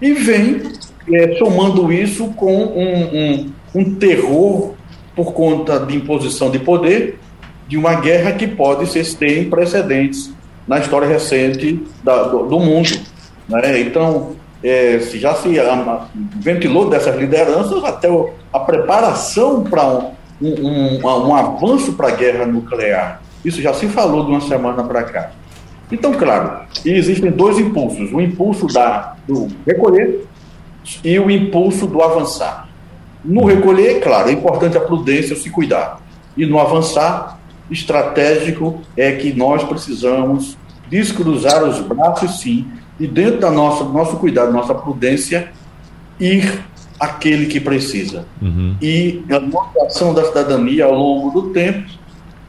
e 0.00 0.12
vem 0.12 0.62
é, 1.12 1.36
somando 1.36 1.92
isso 1.92 2.28
com 2.34 2.54
um, 2.54 3.16
um, 3.16 3.52
um 3.74 3.94
terror 3.94 4.74
por 5.14 5.32
conta 5.32 5.80
de 5.80 5.96
imposição 5.96 6.50
de 6.50 6.58
poder, 6.58 7.18
de 7.66 7.76
uma 7.76 7.94
guerra 7.94 8.32
que 8.32 8.46
pode 8.46 8.86
ser 8.86 9.04
sem 9.04 9.50
precedentes 9.50 10.32
na 10.66 10.78
história 10.78 11.08
recente 11.08 11.82
da, 12.04 12.24
do, 12.24 12.46
do, 12.46 12.60
mundo. 12.60 12.90
Né? 13.48 13.80
Então, 13.80 14.32
é, 14.62 14.98
já 15.14 15.34
se 15.34 15.48
ventilou 16.36 16.88
dessas 16.88 17.16
lideranças 17.16 17.82
até 17.84 18.10
o, 18.10 18.30
a 18.52 18.60
preparação 18.60 19.64
para 19.64 19.86
um, 19.86 20.12
um, 20.40 21.00
um, 21.02 21.28
um, 21.28 21.34
avanço 21.34 21.94
para 21.94 22.08
a 22.08 22.12
guerra 22.12 22.46
nuclear. 22.46 23.22
Isso 23.44 23.62
já 23.62 23.72
se 23.72 23.88
falou 23.88 24.24
de 24.24 24.30
uma 24.30 24.40
semana 24.40 24.84
para 24.84 25.02
cá. 25.04 25.30
Então, 25.90 26.12
claro, 26.12 26.60
existem 26.84 27.30
dois 27.30 27.58
impulsos: 27.58 28.12
o 28.12 28.20
impulso 28.20 28.66
da, 28.66 29.16
do 29.26 29.48
recolher 29.66 30.26
e 31.02 31.18
o 31.18 31.30
impulso 31.30 31.86
do 31.86 32.02
avançar. 32.02 32.67
No 33.24 33.44
recolher, 33.44 34.00
claro, 34.00 34.28
é 34.28 34.32
importante 34.32 34.76
a 34.76 34.80
prudência, 34.80 35.36
se 35.36 35.50
cuidar. 35.50 36.00
E 36.36 36.46
no 36.46 36.58
avançar, 36.58 37.38
estratégico 37.70 38.80
é 38.96 39.12
que 39.12 39.32
nós 39.32 39.64
precisamos 39.64 40.56
descruzar 40.88 41.64
os 41.64 41.80
braços, 41.80 42.40
sim, 42.40 42.66
e 42.98 43.06
dentro 43.06 43.40
da 43.40 43.50
nossa, 43.50 43.84
nosso 43.84 44.16
cuidado, 44.16 44.52
nossa 44.52 44.74
prudência, 44.74 45.50
ir 46.18 46.60
aquele 46.98 47.46
que 47.46 47.60
precisa. 47.60 48.26
Uhum. 48.42 48.76
E 48.82 49.22
a 49.30 49.38
demonstração 49.38 50.12
da 50.12 50.24
cidadania 50.24 50.84
ao 50.84 50.94
longo 50.94 51.30
do 51.30 51.50
tempo, 51.50 51.88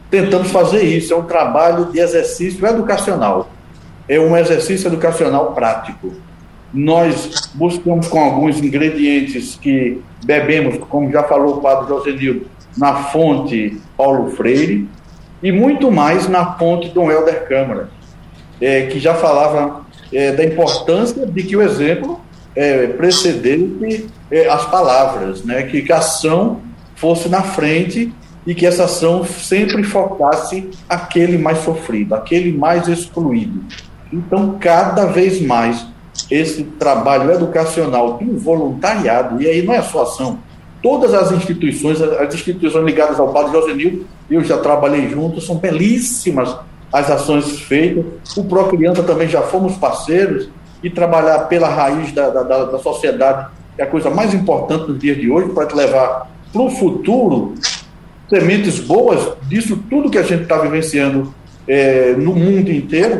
tentamos 0.10 0.50
fazer 0.50 0.84
isso. 0.84 1.14
É 1.14 1.18
um 1.18 1.24
trabalho 1.24 1.86
de 1.92 2.00
exercício 2.00 2.66
educacional. 2.66 3.50
É 4.08 4.20
um 4.20 4.36
exercício 4.36 4.88
educacional 4.88 5.54
prático. 5.54 6.14
Nós 6.74 7.50
buscamos 7.56 8.08
com 8.08 8.20
alguns 8.20 8.60
ingredientes 8.60 9.56
que 9.56 10.02
bebemos, 10.24 10.78
como 10.90 11.12
já 11.12 11.24
falou 11.24 11.58
o 11.58 11.62
padre 11.62 11.88
Josenildo, 11.88 12.46
na 12.78 12.96
fonte 12.96 13.80
Paulo 13.98 14.32
Freire, 14.32 14.88
e 15.42 15.52
muito 15.52 15.92
mais 15.92 16.28
na 16.28 16.54
fonte 16.54 16.90
Dom 16.90 17.12
Helder 17.12 17.48
Câmara, 17.48 17.90
é, 18.62 18.84
que 18.84 19.00
já 19.00 19.16
falava 19.16 19.86
é, 20.12 20.32
da 20.32 20.44
importância 20.44 21.26
de 21.26 21.44
que 21.44 21.56
o 21.56 21.62
exemplo 21.62 22.20
é, 22.56 22.88
precedesse 22.88 24.08
é, 24.30 24.48
as 24.50 24.66
palavras, 24.66 25.44
né? 25.44 25.64
que, 25.64 25.82
que 25.82 25.92
a 25.92 25.98
ação 25.98 26.62
fosse 26.96 27.30
na 27.30 27.42
frente 27.42 28.14
e 28.46 28.54
que 28.54 28.66
essa 28.66 28.86
ação 28.86 29.24
sempre 29.24 29.84
focasse 29.84 30.70
aquele 30.88 31.38
mais 31.38 31.60
sofrido, 31.60 32.16
aquele 32.16 32.52
mais 32.52 32.88
excluído. 32.88 33.64
Então, 34.12 34.58
cada 34.60 35.06
vez 35.06 35.42
mais, 35.42 35.86
esse 36.30 36.64
trabalho 36.64 37.32
educacional 37.32 38.18
do 38.18 38.38
voluntariado, 38.38 39.42
e 39.42 39.48
aí 39.48 39.62
não 39.62 39.74
é 39.74 39.82
só 39.82 40.04
ação, 40.04 40.40
todas 40.82 41.14
as 41.14 41.32
instituições, 41.32 42.02
as 42.02 42.34
instituições 42.34 42.86
ligadas 42.86 43.20
ao 43.20 43.34
Padre 43.34 43.52
Josenil, 43.52 44.06
eu 44.30 44.44
já 44.44 44.58
trabalhei 44.58 45.10
junto, 45.10 45.42
são 45.42 45.56
belíssimas 45.56 46.56
as 46.92 47.10
ações 47.10 47.60
feitas. 47.62 48.06
O 48.38 48.44
Procriança 48.44 49.04
também 49.04 49.28
já 49.28 49.42
fomos 49.42 49.76
parceiros 49.78 50.50
e 50.84 50.90
trabalhar 50.90 51.40
pela 51.48 51.68
raiz 51.68 52.12
da, 52.12 52.30
da, 52.30 52.66
da 52.66 52.80
sociedade 52.80 53.48
é 53.78 53.84
a 53.84 53.88
coisa 53.88 54.10
mais 54.10 54.34
importante 54.34 54.90
nos 54.90 55.00
dias 55.00 55.18
de 55.18 55.32
hoje 55.32 55.50
para 55.50 55.74
levar 55.74 56.30
para 56.52 56.62
o 56.62 56.70
futuro 56.70 57.56
sementes 58.30 58.80
boas 58.80 59.38
disso 59.48 59.82
tudo 59.90 60.10
que 60.10 60.18
a 60.18 60.24
gente 60.24 60.44
está 60.44 60.58
vivenciando 60.58 61.34
é, 61.68 62.14
no 62.14 62.36
mundo 62.36 62.72
inteiro. 62.72 63.20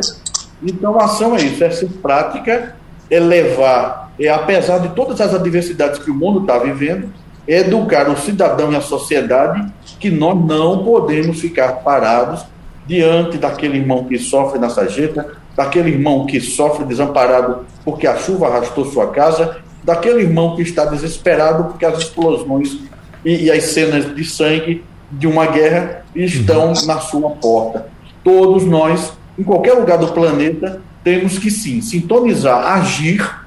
Então, 0.62 1.00
a 1.00 1.04
ação 1.04 1.34
é 1.34 1.42
isso, 1.42 1.64
é 1.64 1.70
ser 1.70 1.88
prática, 2.02 2.76
é 3.10 3.18
levar, 3.18 4.12
é, 4.18 4.28
apesar 4.28 4.78
de 4.78 4.90
todas 4.90 5.20
as 5.20 5.34
adversidades 5.34 5.98
que 5.98 6.10
o 6.10 6.14
mundo 6.14 6.40
está 6.40 6.58
vivendo, 6.58 7.08
educar 7.46 8.08
o 8.08 8.16
cidadão 8.16 8.72
e 8.72 8.76
a 8.76 8.80
sociedade 8.80 9.66
que 9.98 10.10
nós 10.10 10.36
não 10.36 10.84
podemos 10.84 11.40
ficar 11.40 11.80
parados 11.82 12.44
diante 12.86 13.38
daquele 13.38 13.78
irmão 13.78 14.04
que 14.04 14.18
sofre 14.18 14.58
na 14.58 14.68
sarjeta, 14.68 15.34
daquele 15.56 15.90
irmão 15.90 16.26
que 16.26 16.40
sofre 16.40 16.84
desamparado 16.84 17.66
porque 17.84 18.06
a 18.06 18.16
chuva 18.16 18.46
arrastou 18.46 18.84
sua 18.84 19.08
casa, 19.08 19.58
daquele 19.82 20.20
irmão 20.22 20.54
que 20.54 20.62
está 20.62 20.84
desesperado 20.84 21.64
porque 21.64 21.84
as 21.84 21.98
explosões 21.98 22.78
e, 23.24 23.44
e 23.44 23.50
as 23.50 23.64
cenas 23.64 24.14
de 24.14 24.24
sangue 24.24 24.84
de 25.10 25.26
uma 25.26 25.46
guerra 25.46 26.04
estão 26.14 26.68
uhum. 26.68 26.86
na 26.86 27.00
sua 27.00 27.30
porta. 27.30 27.88
Todos 28.22 28.64
nós, 28.64 29.12
em 29.38 29.42
qualquer 29.42 29.74
lugar 29.74 29.98
do 29.98 30.08
planeta, 30.08 30.80
temos 31.02 31.38
que 31.38 31.50
sim 31.50 31.80
sintonizar, 31.80 32.78
agir 32.78 33.40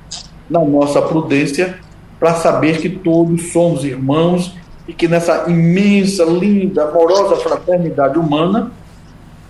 na 0.50 0.60
nossa 0.60 1.02
prudência 1.02 1.80
para 2.20 2.36
saber 2.36 2.80
que 2.80 2.90
todos 2.90 3.52
somos 3.52 3.84
irmãos 3.84 4.56
e 4.88 4.94
que 4.94 5.08
nessa 5.08 5.46
imensa, 5.48 6.24
linda, 6.24 6.84
amorosa 6.84 7.36
fraternidade 7.38 8.18
humana 8.18 8.72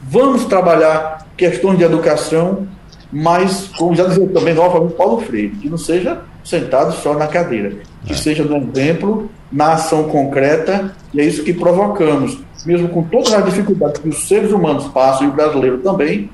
vamos 0.09 0.45
trabalhar 0.45 1.25
questões 1.37 1.77
de 1.77 1.83
educação, 1.83 2.67
mas, 3.11 3.69
como 3.77 3.95
já 3.95 4.05
dizia 4.05 4.27
também 4.27 4.53
novamente 4.53 4.93
Paulo 4.95 5.21
Freire, 5.21 5.55
que 5.55 5.69
não 5.69 5.77
seja 5.77 6.21
sentado 6.43 6.93
só 6.93 7.13
na 7.13 7.27
cadeira, 7.27 7.73
que 8.05 8.13
é. 8.13 8.15
seja 8.15 8.43
no 8.43 8.57
exemplo, 8.57 9.29
na 9.51 9.73
ação 9.73 10.05
concreta, 10.05 10.93
e 11.13 11.21
é 11.21 11.25
isso 11.25 11.43
que 11.43 11.53
provocamos. 11.53 12.39
Mesmo 12.65 12.89
com 12.89 13.03
todas 13.03 13.33
as 13.33 13.45
dificuldades 13.45 14.01
que 14.01 14.09
os 14.09 14.27
seres 14.27 14.51
humanos 14.51 14.87
passam, 14.87 15.27
e 15.27 15.29
o 15.29 15.33
brasileiro 15.33 15.77
também, 15.79 16.29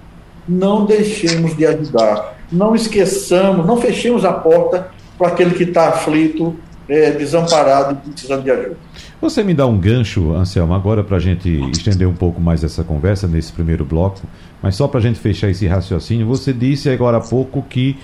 não 0.50 0.86
deixemos 0.86 1.56
de 1.56 1.66
ajudar. 1.66 2.38
Não 2.52 2.74
esqueçamos, 2.76 3.66
não 3.66 3.78
fechemos 3.78 4.26
a 4.26 4.34
porta 4.34 4.90
para 5.18 5.28
aquele 5.28 5.52
que 5.52 5.64
está 5.64 5.90
aflito, 5.90 6.56
é, 6.88 7.12
desamparado 7.12 8.00
e 8.08 8.10
precisando 8.10 8.44
de 8.44 8.50
ajuda. 8.50 8.78
Você 9.22 9.44
me 9.44 9.54
dá 9.54 9.68
um 9.68 9.78
gancho, 9.78 10.32
Anselmo, 10.34 10.74
agora 10.74 11.04
para 11.04 11.18
a 11.18 11.20
gente 11.20 11.50
estender 11.72 12.08
um 12.08 12.14
pouco 12.14 12.42
mais 12.42 12.64
essa 12.64 12.84
conversa 12.84 13.28
nesse 13.28 13.52
primeiro 13.52 13.86
bloco, 13.86 14.22
mas 14.64 14.76
só 14.76 14.88
para 14.88 15.00
a 15.00 15.04
gente 15.04 15.20
fechar 15.20 15.50
esse 15.50 15.68
raciocínio, 15.68 16.26
você 16.26 16.52
disse 16.52 16.90
agora 16.90 17.18
há 17.18 17.22
pouco 17.22 17.62
que 17.62 17.98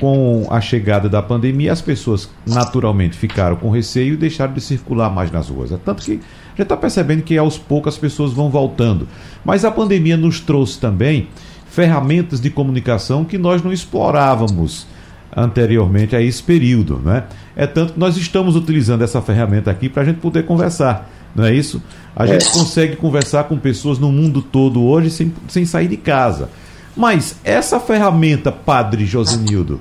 com 0.00 0.46
a 0.50 0.60
chegada 0.60 1.08
da 1.08 1.22
pandemia 1.22 1.72
as 1.72 1.82
pessoas 1.82 2.28
naturalmente 2.46 3.16
ficaram 3.16 3.56
com 3.56 3.70
receio 3.70 4.14
e 4.14 4.16
deixaram 4.16 4.54
de 4.54 4.60
circular 4.60 5.10
mais 5.10 5.30
nas 5.30 5.48
ruas. 5.50 5.70
É 5.70 5.76
tanto 5.76 6.02
que 6.02 6.18
já 6.56 6.62
está 6.62 6.76
percebendo 6.76 7.22
que 7.22 7.36
aos 7.36 7.58
poucos 7.58 7.94
as 7.94 8.00
pessoas 8.00 8.32
vão 8.32 8.50
voltando. 8.50 9.06
Mas 9.44 9.64
a 9.64 9.70
pandemia 9.70 10.16
nos 10.16 10.40
trouxe 10.40 10.80
também 10.80 11.28
ferramentas 11.72 12.38
de 12.38 12.50
comunicação 12.50 13.24
que 13.24 13.38
nós 13.38 13.62
não 13.62 13.72
explorávamos 13.72 14.86
anteriormente 15.34 16.14
a 16.14 16.20
esse 16.20 16.42
período. 16.42 17.00
Né? 17.02 17.24
É 17.56 17.66
tanto 17.66 17.94
que 17.94 17.98
nós 17.98 18.16
estamos 18.18 18.56
utilizando 18.56 19.02
essa 19.02 19.22
ferramenta 19.22 19.70
aqui 19.70 19.88
para 19.88 20.02
a 20.02 20.04
gente 20.04 20.18
poder 20.18 20.44
conversar, 20.44 21.10
não 21.34 21.46
é 21.46 21.54
isso? 21.54 21.82
A 22.14 22.26
gente 22.26 22.50
consegue 22.52 22.96
conversar 22.96 23.44
com 23.44 23.56
pessoas 23.56 23.98
no 23.98 24.12
mundo 24.12 24.42
todo 24.42 24.82
hoje 24.82 25.10
sem, 25.10 25.32
sem 25.48 25.64
sair 25.64 25.88
de 25.88 25.96
casa. 25.96 26.50
Mas 26.94 27.36
essa 27.42 27.80
ferramenta, 27.80 28.52
Padre 28.52 29.06
Josenildo, 29.06 29.80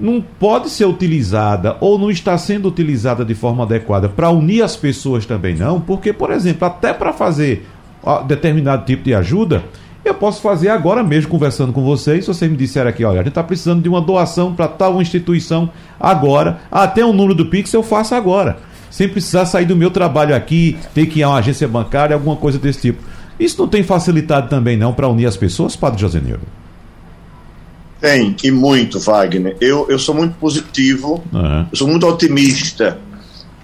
não 0.00 0.20
pode 0.20 0.70
ser 0.70 0.86
utilizada 0.86 1.76
ou 1.80 1.96
não 1.96 2.10
está 2.10 2.36
sendo 2.36 2.66
utilizada 2.66 3.24
de 3.24 3.36
forma 3.36 3.62
adequada 3.62 4.08
para 4.08 4.28
unir 4.30 4.62
as 4.62 4.74
pessoas 4.74 5.24
também 5.24 5.54
não, 5.54 5.80
porque, 5.80 6.12
por 6.12 6.32
exemplo, 6.32 6.66
até 6.66 6.92
para 6.92 7.12
fazer 7.12 7.64
determinado 8.26 8.84
tipo 8.84 9.04
de 9.04 9.14
ajuda, 9.14 9.62
Eu 10.04 10.14
posso 10.14 10.42
fazer 10.42 10.68
agora 10.68 11.02
mesmo, 11.02 11.30
conversando 11.30 11.72
com 11.72 11.82
vocês. 11.84 12.24
Se 12.24 12.34
vocês 12.34 12.50
me 12.50 12.56
disserem 12.56 12.88
aqui, 12.88 13.04
olha, 13.04 13.20
a 13.20 13.22
gente 13.22 13.28
está 13.28 13.42
precisando 13.42 13.82
de 13.82 13.88
uma 13.88 14.00
doação 14.00 14.52
para 14.52 14.66
tal 14.66 15.00
instituição 15.00 15.70
agora, 15.98 16.60
até 16.70 17.04
o 17.04 17.12
número 17.12 17.34
do 17.34 17.46
Pix 17.46 17.72
eu 17.72 17.82
faço 17.82 18.14
agora. 18.14 18.58
Sem 18.90 19.08
precisar 19.08 19.46
sair 19.46 19.64
do 19.64 19.76
meu 19.76 19.90
trabalho 19.90 20.34
aqui, 20.34 20.76
ter 20.92 21.06
que 21.06 21.20
ir 21.20 21.22
a 21.22 21.28
uma 21.28 21.38
agência 21.38 21.68
bancária, 21.68 22.14
alguma 22.14 22.36
coisa 22.36 22.58
desse 22.58 22.80
tipo. 22.80 23.02
Isso 23.38 23.58
não 23.58 23.68
tem 23.68 23.82
facilitado 23.82 24.48
também 24.48 24.76
não 24.76 24.92
para 24.92 25.08
unir 25.08 25.26
as 25.26 25.36
pessoas, 25.36 25.76
Padre 25.76 26.00
José 26.00 26.20
Nilo? 26.20 26.40
Tem, 28.00 28.36
e 28.42 28.50
muito, 28.50 28.98
Wagner. 28.98 29.56
Eu, 29.60 29.86
eu 29.88 29.98
sou 29.98 30.14
muito 30.14 30.34
positivo, 30.34 31.22
uhum. 31.32 31.66
eu 31.70 31.76
sou 31.76 31.86
muito 31.86 32.04
otimista. 32.04 32.98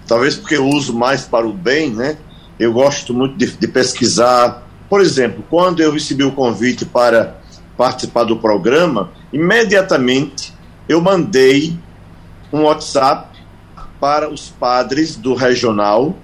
Talvez 0.07 0.37
porque 0.37 0.55
eu 0.55 0.65
uso 0.65 0.97
mais 0.97 1.23
para 1.23 1.45
o 1.45 1.51
bem, 1.51 1.91
né? 1.91 2.17
Eu 2.57 2.71
gosto 2.71 3.13
muito 3.13 3.37
de, 3.37 3.45
de 3.45 3.67
pesquisar. 3.67 4.68
Por 4.89 5.01
exemplo, 5.01 5.43
quando 5.49 5.81
eu 5.81 5.91
recebi 5.91 6.23
o 6.23 6.31
convite 6.31 6.85
para 6.85 7.37
participar 7.77 8.23
do 8.23 8.37
programa, 8.37 9.11
imediatamente 9.31 10.53
eu 10.87 10.99
mandei 10.99 11.77
um 12.51 12.63
WhatsApp 12.63 13.39
para 13.99 14.29
os 14.29 14.49
padres 14.49 15.15
do 15.15 15.35
Regional 15.35 16.15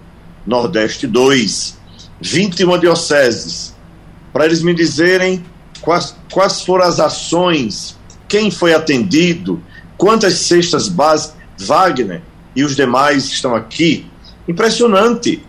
Nordeste 0.46 1.06
2, 1.08 1.78
21 2.20 2.80
dioceses, 2.80 3.76
para 4.34 4.46
eles 4.46 4.62
me 4.62 4.74
dizerem 4.74 5.46
quais, 5.82 6.16
quais 6.32 6.62
foram 6.62 6.86
as 6.86 7.00
ações 7.00 7.96
quem 8.28 8.50
foi 8.52 8.74
atendido, 8.74 9.62
quantas 9.98 10.34
cestas 10.40 10.88
básicas, 10.88 11.36
Wagner 11.58 12.22
e 12.56 12.64
os 12.64 12.76
demais 12.76 13.26
estão 13.26 13.56
aqui. 13.56 14.06
Impressionante. 14.48 15.42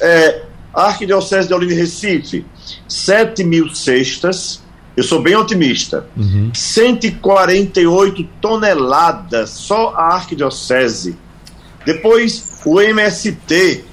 É, 0.00 0.42
a 0.72 0.86
Arquidiocese 0.86 1.48
de 1.48 1.54
Olinda 1.54 1.74
e 1.74 1.76
Recife, 1.76 2.44
7 2.88 3.44
mil 3.44 3.74
cestas, 3.74 4.62
eu 4.96 5.02
sou 5.02 5.22
bem 5.22 5.36
otimista. 5.36 6.06
Uhum. 6.16 6.50
148 6.54 8.24
toneladas, 8.40 9.50
só 9.50 9.94
a 9.94 10.14
Arquidiocese. 10.14 11.16
Depois, 11.84 12.60
o 12.64 12.80
MST, 12.80 13.84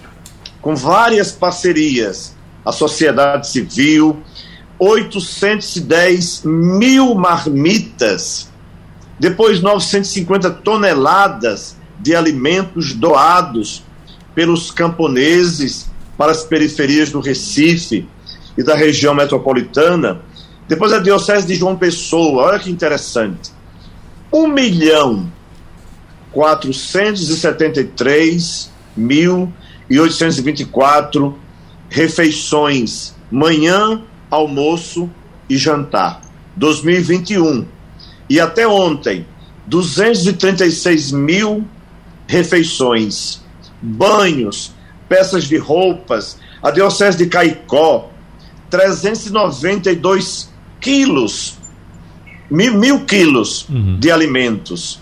com 0.62 0.75
várias 0.75 1.31
parcerias, 1.31 2.36
a 2.65 2.71
sociedade 2.71 3.48
civil, 3.48 4.21
810 4.77 6.43
mil 6.45 7.15
marmitas, 7.15 8.50
depois 9.19 9.62
950 9.62 10.50
toneladas 10.50 11.75
de 12.00 12.15
alimentos 12.15 12.93
doados 12.93 13.83
pelos 14.33 14.71
camponeses 14.71 15.88
para 16.19 16.31
as 16.33 16.43
periferias 16.43 17.09
do 17.11 17.21
Recife 17.21 18.05
e 18.57 18.63
da 18.63 18.75
região 18.75 19.15
metropolitana. 19.15 20.21
Depois 20.67 20.91
a 20.91 20.99
Diocese 20.99 21.47
de 21.47 21.55
João 21.55 21.77
Pessoa, 21.77 22.47
olha 22.47 22.59
que 22.59 22.69
interessante. 22.69 23.53
1 24.33 24.47
milhão 24.49 25.31
473 26.33 28.69
mil 28.97 29.49
e 29.89 29.97
824 29.97 31.39
refeições 31.89 33.15
manhã, 33.31 34.01
almoço 34.29 35.09
e 35.49 35.57
jantar. 35.57 36.19
2021. 36.57 37.65
E 38.29 38.41
até 38.41 38.67
ontem, 38.67 39.25
236 39.67 41.13
mil 41.13 41.63
refeições, 42.27 43.39
banhos, 43.81 44.73
peças 45.09 45.43
de 45.45 45.57
roupas. 45.57 46.37
A 46.63 46.71
Diocese 46.71 47.17
de 47.17 47.25
Caicó, 47.25 48.09
392 48.69 50.49
quilos, 50.79 51.57
mil, 52.49 52.77
mil 52.77 53.05
quilos 53.05 53.67
uhum. 53.67 53.99
de 53.99 54.11
alimentos. 54.11 55.01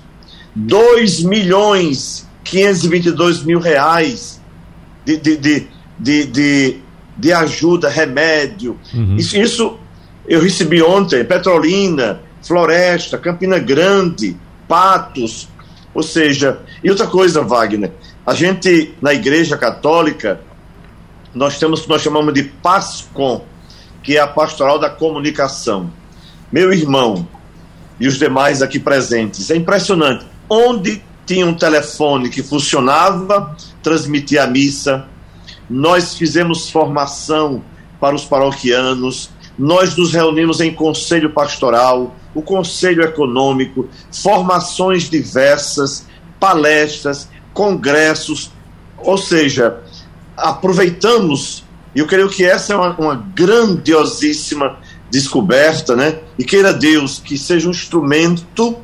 2 0.56 1.22
milhões 1.22 2.28
522 2.44 3.44
mil 3.44 3.60
reais 3.60 4.42
de, 5.06 5.18
de, 5.18 5.38
de, 5.38 5.68
de, 6.00 6.26
de 6.26 6.82
de 7.18 7.34
ajuda, 7.34 7.90
remédio. 7.90 8.78
Uhum. 8.94 9.16
Isso, 9.16 9.38
isso 9.38 9.78
eu 10.28 10.40
recebi 10.42 10.82
ontem, 10.82 11.24
Petrolina, 11.24 12.22
Floresta, 12.44 13.18
Campina 13.18 13.58
Grande, 13.58 14.38
Patos, 14.68 15.50
ou 15.94 16.04
seja, 16.04 16.60
e 16.84 16.90
outra 16.90 17.08
coisa, 17.08 17.42
Wagner, 17.42 17.92
a 18.28 18.34
gente 18.34 18.94
na 19.02 19.14
Igreja 19.14 19.58
Católica 19.58 20.42
nós 21.34 21.58
temos 21.58 21.80
o 21.80 21.84
que 21.84 21.90
nós 21.90 22.02
chamamos 22.02 22.34
de 22.34 22.44
PASCOM, 22.44 23.46
que 24.04 24.18
é 24.18 24.20
a 24.20 24.28
Pastoral 24.28 24.78
da 24.78 24.90
Comunicação. 24.90 25.90
Meu 26.52 26.74
irmão 26.74 27.26
e 27.98 28.06
os 28.06 28.18
demais 28.18 28.62
aqui 28.62 28.80
presentes, 28.80 29.50
é 29.50 29.56
impressionante. 29.56 30.26
Onde 30.50 31.02
tinha 31.26 31.46
um 31.46 31.54
telefone 31.54 32.30
que 32.30 32.44
funcionava, 32.44 33.56
transmitia 33.82 34.44
a 34.44 34.48
missa, 34.48 35.06
nós 35.70 36.16
fizemos 36.16 36.70
formação 36.70 37.64
para 37.98 38.14
os 38.14 38.26
paroquianos, 38.26 39.30
nós 39.58 39.96
nos 39.96 40.14
reunimos 40.14 40.60
em 40.60 40.74
conselho 40.74 41.30
pastoral, 41.30 42.14
o 42.36 42.42
conselho 42.42 43.04
econômico, 43.04 43.88
formações 44.12 45.10
diversas, 45.10 46.06
palestras, 46.40 47.30
congressos, 47.58 48.52
ou 49.00 49.18
seja, 49.18 49.82
aproveitamos, 50.38 51.64
e 51.96 52.00
eu 52.00 52.06
creio 52.06 52.30
que 52.30 52.46
essa 52.46 52.74
é 52.74 52.76
uma, 52.76 52.96
uma 53.00 53.16
grandiosíssima 53.34 54.78
descoberta, 55.10 55.96
né? 55.96 56.20
E 56.38 56.44
queira 56.44 56.72
Deus 56.72 57.18
que 57.18 57.36
seja 57.36 57.68
um 57.68 57.72
instrumento 57.72 58.78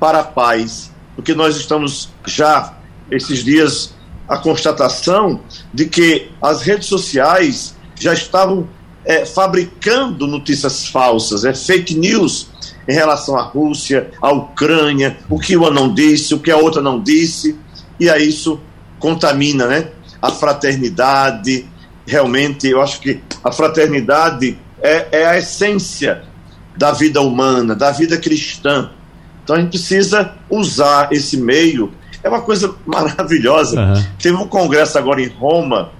para 0.00 0.20
a 0.20 0.24
paz, 0.24 0.90
porque 1.14 1.34
nós 1.34 1.56
estamos 1.56 2.08
já 2.24 2.78
esses 3.10 3.44
dias 3.44 3.94
a 4.26 4.38
constatação 4.38 5.42
de 5.74 5.84
que 5.84 6.30
as 6.40 6.62
redes 6.62 6.86
sociais 6.86 7.76
já 7.96 8.14
estavam 8.14 8.66
é, 9.04 9.26
fabricando 9.26 10.26
notícias 10.26 10.86
falsas, 10.86 11.44
é, 11.44 11.52
fake 11.52 11.94
news 11.94 12.48
em 12.88 12.94
relação 12.94 13.36
à 13.36 13.42
Rússia, 13.42 14.10
à 14.22 14.32
Ucrânia, 14.32 15.18
o 15.28 15.38
que 15.38 15.54
uma 15.54 15.70
não 15.70 15.92
disse, 15.92 16.34
o 16.34 16.38
que 16.38 16.50
a 16.50 16.56
outra 16.56 16.80
não 16.80 17.02
disse, 17.02 17.58
e 17.98 18.10
aí 18.10 18.28
isso 18.28 18.60
contamina 18.98 19.66
né, 19.66 19.88
a 20.20 20.30
fraternidade. 20.30 21.66
Realmente, 22.06 22.68
eu 22.68 22.80
acho 22.80 23.00
que 23.00 23.20
a 23.42 23.50
fraternidade 23.50 24.58
é, 24.80 25.20
é 25.20 25.26
a 25.26 25.38
essência 25.38 26.22
da 26.76 26.92
vida 26.92 27.20
humana, 27.20 27.74
da 27.74 27.90
vida 27.90 28.16
cristã. 28.16 28.90
Então 29.42 29.56
a 29.56 29.60
gente 29.60 29.70
precisa 29.70 30.34
usar 30.50 31.08
esse 31.12 31.36
meio 31.36 31.92
é 32.26 32.28
uma 32.28 32.42
coisa 32.42 32.74
maravilhosa. 32.84 33.80
Uhum. 33.80 34.04
Teve 34.18 34.36
um 34.36 34.48
congresso 34.48 34.98
agora 34.98 35.22
em 35.22 35.28
Roma, 35.28 35.90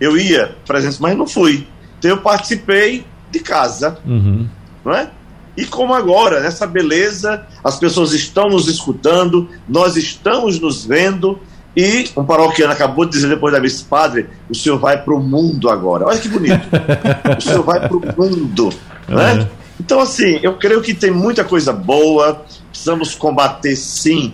eu 0.00 0.16
ia 0.18 0.56
presença, 0.66 0.98
mas 1.00 1.16
não 1.16 1.26
fui. 1.26 1.66
Então 1.98 2.10
eu 2.10 2.18
participei 2.18 3.06
de 3.30 3.40
casa, 3.40 3.98
uhum. 4.04 4.48
não 4.84 4.92
é? 4.92 5.10
E 5.56 5.64
como 5.64 5.94
agora, 5.94 6.40
nessa 6.40 6.66
beleza, 6.66 7.46
as 7.64 7.78
pessoas 7.78 8.12
estão 8.12 8.48
nos 8.48 8.68
escutando, 8.68 9.48
nós 9.68 9.96
estamos 9.96 10.60
nos 10.60 10.84
vendo, 10.84 11.38
e 11.76 12.10
um 12.16 12.24
paroquiano 12.24 12.72
acabou 12.72 13.04
de 13.04 13.12
dizer 13.12 13.28
depois 13.28 13.52
da 13.52 13.60
missa, 13.60 13.84
padre, 13.88 14.28
o 14.48 14.54
senhor 14.54 14.78
vai 14.78 15.02
para 15.02 15.14
o 15.14 15.20
mundo 15.20 15.68
agora. 15.68 16.06
Olha 16.06 16.18
que 16.18 16.28
bonito. 16.28 16.66
o 17.36 17.40
senhor 17.40 17.62
vai 17.62 17.80
para 17.80 17.96
o 17.96 18.00
mundo, 18.00 18.70
né? 19.08 19.34
Uhum. 19.34 19.46
Então, 19.78 20.00
assim, 20.00 20.40
eu 20.42 20.54
creio 20.54 20.80
que 20.80 20.94
tem 20.94 21.10
muita 21.10 21.44
coisa 21.44 21.72
boa, 21.72 22.42
precisamos 22.70 23.14
combater, 23.14 23.76
sim, 23.76 24.32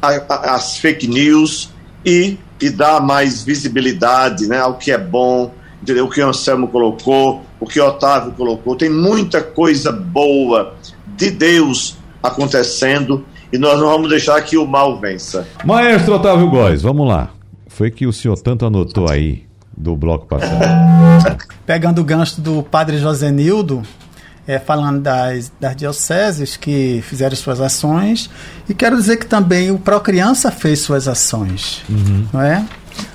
a, 0.00 0.08
a, 0.08 0.54
as 0.54 0.78
fake 0.78 1.08
news 1.08 1.70
e, 2.04 2.38
e 2.60 2.70
dar 2.70 3.00
mais 3.00 3.42
visibilidade 3.42 4.46
né, 4.46 4.60
ao 4.60 4.74
que 4.74 4.92
é 4.92 4.98
bom, 4.98 5.52
entendeu? 5.82 6.06
o 6.06 6.10
que 6.10 6.20
o 6.20 6.28
Anselmo 6.28 6.68
colocou, 6.68 7.44
o 7.64 7.66
que 7.66 7.80
o 7.80 7.86
Otávio 7.86 8.32
colocou. 8.32 8.76
Tem 8.76 8.90
muita 8.90 9.42
coisa 9.42 9.90
boa 9.90 10.74
de 11.16 11.30
Deus 11.30 11.96
acontecendo 12.22 13.24
e 13.50 13.56
nós 13.56 13.80
não 13.80 13.88
vamos 13.88 14.10
deixar 14.10 14.40
que 14.42 14.58
o 14.58 14.66
mal 14.66 15.00
vença. 15.00 15.48
Maestro 15.64 16.14
Otávio 16.14 16.48
Góes, 16.50 16.82
vamos 16.82 17.08
lá. 17.08 17.30
Foi 17.66 17.90
que 17.90 18.06
o 18.06 18.12
senhor 18.12 18.38
tanto 18.38 18.66
anotou 18.66 19.10
aí 19.10 19.44
do 19.76 19.96
bloco 19.96 20.26
passado. 20.26 20.60
Pegando 21.64 22.02
o 22.02 22.04
gancho 22.04 22.40
do 22.40 22.62
padre 22.62 22.98
Josenildo, 22.98 23.82
é, 24.46 24.58
falando 24.58 25.00
das, 25.00 25.50
das 25.58 25.74
dioceses 25.74 26.56
que 26.56 27.02
fizeram 27.02 27.34
suas 27.34 27.60
ações, 27.60 28.28
e 28.68 28.74
quero 28.74 28.94
dizer 28.96 29.16
que 29.16 29.26
também 29.26 29.70
o 29.70 29.78
Procriança 29.78 30.50
fez 30.50 30.80
suas 30.80 31.08
ações, 31.08 31.82
uhum. 31.88 32.26
não 32.30 32.42
é? 32.42 32.64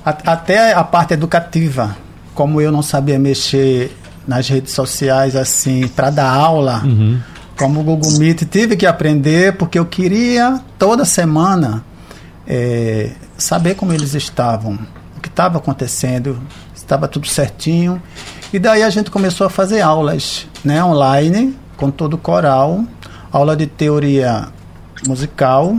A, 0.03 0.09
até 0.09 0.73
a 0.73 0.83
parte 0.83 1.13
educativa, 1.13 1.95
como 2.33 2.59
eu 2.59 2.71
não 2.71 2.81
sabia 2.81 3.19
mexer 3.19 3.95
nas 4.27 4.47
redes 4.47 4.73
sociais 4.73 5.35
assim 5.35 5.87
para 5.87 6.09
dar 6.09 6.29
aula, 6.29 6.81
uhum. 6.83 7.19
como 7.57 7.79
o 7.79 7.83
Google 7.83 8.11
Meet 8.13 8.43
tive 8.43 8.75
que 8.75 8.85
aprender 8.85 9.57
porque 9.57 9.79
eu 9.79 9.85
queria 9.85 10.61
toda 10.77 11.05
semana 11.05 11.83
é, 12.47 13.11
saber 13.37 13.75
como 13.75 13.93
eles 13.93 14.13
estavam, 14.15 14.77
o 15.17 15.21
que 15.21 15.29
estava 15.29 15.57
acontecendo, 15.57 16.41
estava 16.75 17.07
tudo 17.07 17.27
certinho. 17.27 18.01
E 18.51 18.57
daí 18.57 18.81
a 18.81 18.89
gente 18.89 19.11
começou 19.11 19.45
a 19.45 19.49
fazer 19.49 19.81
aulas 19.81 20.47
né, 20.63 20.83
online, 20.83 21.55
com 21.77 21.91
todo 21.91 22.15
o 22.15 22.17
coral, 22.17 22.83
aula 23.31 23.55
de 23.55 23.67
teoria 23.67 24.47
musical 25.07 25.77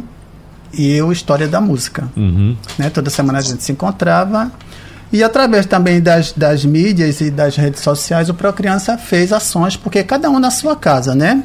e 0.73 0.93
eu 0.93 1.11
história 1.11 1.49
da 1.49 1.61
música. 1.61 2.09
Uhum. 2.17 2.57
Né, 2.79 2.89
toda 2.91 3.11
semana 3.11 3.39
a 3.39 3.43
gente 3.43 3.63
se 3.63 3.73
encontrava. 3.73 4.51
E 5.13 5.25
através 5.25 5.67
também 5.67 6.01
das, 6.01 6.33
das 6.33 6.65
mídias 6.65 7.21
e 7.21 7.31
das 7.31 7.57
redes 7.57 7.83
sociais, 7.83 8.29
o 8.29 8.35
Procriança 8.35 8.97
fez 8.97 9.33
ações, 9.33 9.77
porque 9.77 10.05
cada 10.05 10.31
um 10.31 10.39
na 10.39 10.51
sua 10.51 10.77
casa, 10.77 11.15
né? 11.15 11.43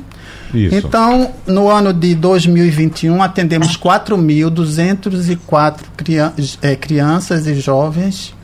Isso. 0.54 0.75
Então, 0.75 1.34
no 1.47 1.67
ano 1.69 1.91
de 1.91 2.13
2021, 2.15 3.23
atendemos 3.23 3.75
4.204 3.75 5.80
crian 5.97 6.32
é, 6.62 6.75
crianças 6.75 7.47
e 7.47 7.60
jovens, 7.60 8.36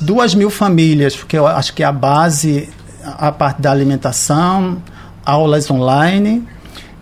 2 0.00 0.34
mil 0.34 0.50
famílias, 0.50 1.16
porque 1.16 1.38
eu 1.38 1.46
acho 1.46 1.72
que 1.72 1.82
a 1.82 1.90
base, 1.90 2.68
a 3.02 3.32
parte 3.32 3.62
da 3.62 3.70
alimentação, 3.70 4.82
aulas 5.24 5.70
online, 5.70 6.46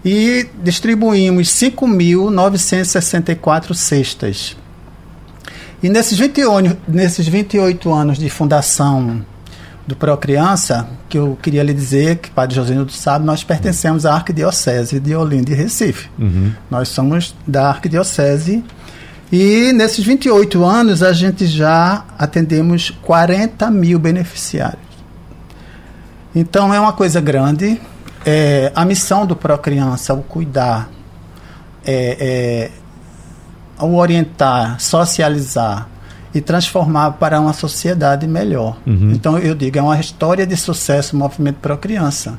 e 0.04 0.46
distribuímos 0.62 1.48
5.964 1.48 3.74
cestas. 3.74 4.56
E 5.82 5.88
nesses 5.88 6.18
28, 6.18 6.76
nesses 6.86 7.26
28 7.26 7.92
anos 7.92 8.18
de 8.18 8.30
fundação 8.30 9.24
do 9.86 9.96
Procriança, 9.96 10.88
que 11.08 11.18
eu 11.18 11.36
queria 11.42 11.62
lhe 11.62 11.74
dizer, 11.74 12.18
que 12.18 12.30
Padre 12.30 12.54
Josenildo 12.54 12.92
sabe, 12.92 13.24
nós 13.24 13.42
pertencemos 13.42 14.06
à 14.06 14.14
Arquidiocese 14.14 15.00
de 15.00 15.14
Olinda 15.14 15.50
e 15.50 15.54
Recife. 15.54 16.08
Uhum. 16.18 16.52
Nós 16.70 16.88
somos 16.88 17.34
da 17.46 17.68
Arquidiocese 17.68 18.62
e 19.32 19.72
nesses 19.72 20.04
28 20.04 20.64
anos 20.64 21.02
a 21.02 21.12
gente 21.12 21.46
já 21.46 22.04
atendemos 22.16 22.90
40 23.02 23.70
mil 23.70 23.98
beneficiários. 23.98 24.92
Então 26.34 26.72
é 26.72 26.78
uma 26.78 26.92
coisa 26.92 27.20
grande. 27.20 27.80
É, 28.24 28.70
a 28.74 28.84
missão 28.84 29.26
do 29.26 29.34
Procriança, 29.34 30.14
o 30.14 30.22
cuidar, 30.22 30.88
é, 31.84 32.16
é, 32.20 32.81
o 33.82 33.96
orientar, 33.96 34.80
socializar, 34.80 35.88
e 36.34 36.40
transformar 36.40 37.12
para 37.12 37.38
uma 37.40 37.52
sociedade 37.52 38.26
melhor. 38.26 38.78
Uhum. 38.86 39.12
Então, 39.12 39.38
eu 39.38 39.54
digo, 39.54 39.78
é 39.78 39.82
uma 39.82 39.98
história 40.00 40.46
de 40.46 40.56
sucesso 40.56 41.14
o 41.14 41.18
movimento 41.18 41.56
Pro 41.56 41.76
Criança. 41.76 42.38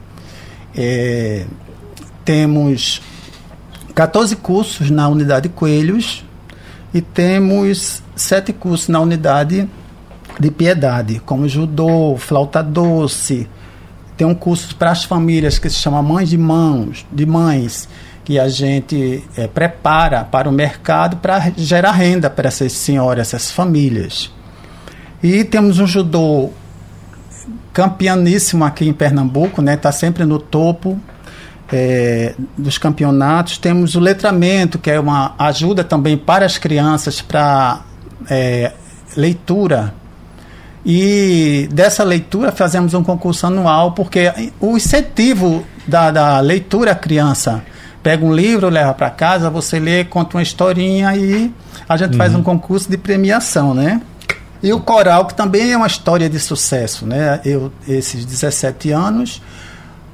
É, 0.75 1.45
temos 2.25 3.01
14 3.93 4.35
cursos 4.37 4.89
na 4.89 5.07
unidade 5.07 5.49
Coelhos 5.49 6.25
e 6.93 7.01
temos 7.01 8.01
sete 8.15 8.51
cursos 8.51 8.87
na 8.87 8.99
unidade 8.99 9.69
de 10.39 10.49
piedade, 10.49 11.21
como 11.23 11.47
judô, 11.47 12.15
flauta 12.17 12.63
doce. 12.63 13.47
Tem 14.17 14.25
um 14.25 14.33
curso 14.33 14.75
para 14.75 14.91
as 14.91 15.03
famílias 15.03 15.59
que 15.59 15.69
se 15.69 15.75
chama 15.75 16.01
Mães 16.01 16.29
de 16.29 16.37
Mãos, 16.37 17.05
de 17.11 17.25
Mães, 17.25 17.87
que 18.23 18.39
a 18.39 18.47
gente 18.47 19.23
é, 19.35 19.47
prepara 19.47 20.23
para 20.23 20.47
o 20.47 20.51
mercado 20.51 21.17
para 21.17 21.51
gerar 21.57 21.91
renda 21.91 22.29
para 22.29 22.47
essas 22.47 22.71
senhoras, 22.71 23.33
essas 23.33 23.51
famílias. 23.51 24.31
E 25.21 25.43
temos 25.43 25.79
um 25.79 25.87
judô 25.87 26.51
campeoníssimo 27.73 28.63
aqui 28.63 28.87
em 28.87 28.93
Pernambuco, 28.93 29.61
né? 29.61 29.73
Está 29.73 29.91
sempre 29.91 30.25
no 30.25 30.39
topo 30.39 30.99
é, 31.71 32.35
dos 32.57 32.77
campeonatos. 32.77 33.57
Temos 33.57 33.95
o 33.95 33.99
letramento, 33.99 34.77
que 34.77 34.91
é 34.91 34.99
uma 34.99 35.33
ajuda 35.37 35.83
também 35.83 36.17
para 36.17 36.45
as 36.45 36.57
crianças 36.57 37.21
para 37.21 37.81
é, 38.29 38.71
leitura. 39.17 39.93
E 40.85 41.67
dessa 41.71 42.03
leitura 42.03 42.51
fazemos 42.51 42.93
um 42.93 43.03
concurso 43.03 43.47
anual, 43.47 43.93
porque 43.93 44.31
o 44.59 44.75
incentivo 44.75 45.65
da, 45.87 46.11
da 46.11 46.39
leitura 46.39 46.91
à 46.91 46.95
criança 46.95 47.63
pega 48.03 48.23
um 48.23 48.33
livro, 48.33 48.69
leva 48.69 48.93
para 48.93 49.09
casa, 49.09 49.49
você 49.49 49.79
lê, 49.79 50.03
conta 50.03 50.37
uma 50.37 50.43
historinha 50.43 51.15
e 51.15 51.51
a 51.87 51.95
gente 51.95 52.11
uhum. 52.11 52.17
faz 52.17 52.35
um 52.35 52.43
concurso 52.43 52.91
de 52.91 52.97
premiação, 52.97 53.73
né? 53.73 54.01
E 54.61 54.71
o 54.71 54.79
coral, 54.79 55.25
que 55.25 55.33
também 55.33 55.71
é 55.71 55.77
uma 55.77 55.87
história 55.87 56.29
de 56.29 56.39
sucesso, 56.39 57.05
né? 57.05 57.39
Eu, 57.43 57.71
esses 57.87 58.25
17 58.25 58.91
anos, 58.91 59.41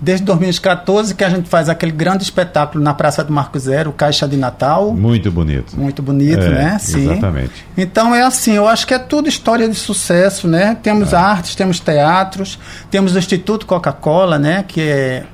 desde 0.02 0.26
2014 0.26 1.14
que 1.14 1.24
a 1.24 1.30
gente 1.30 1.50
faz 1.50 1.68
aquele 1.68 1.92
grande 1.92 2.24
espetáculo 2.24 2.84
na 2.84 2.94
Praça 2.94 3.24
do 3.24 3.34
Marco 3.34 3.60
Zero, 3.60 3.92
Caixa 3.92 4.28
de 4.28 4.38
Natal. 4.38 4.94
Muito 4.94 5.32
bonito. 5.32 5.78
Muito 5.78 6.02
bonito, 6.02 6.42
é, 6.42 6.50
né? 6.50 6.78
Sim. 6.80 7.12
Exatamente. 7.12 7.66
Então 7.78 8.16
é 8.16 8.24
assim, 8.24 8.54
eu 8.54 8.68
acho 8.68 8.88
que 8.88 8.94
é 8.94 9.00
tudo 9.00 9.28
história 9.28 9.68
de 9.68 9.76
sucesso, 9.76 10.48
né? 10.48 10.78
Temos 10.82 11.12
é. 11.14 11.16
artes, 11.16 11.56
temos 11.56 11.80
teatros, 11.80 12.60
temos 12.90 13.16
o 13.16 13.20
Instituto 13.20 13.66
Coca-Cola, 13.66 14.40
né? 14.40 14.64
Que 14.68 14.82
é 14.82 15.26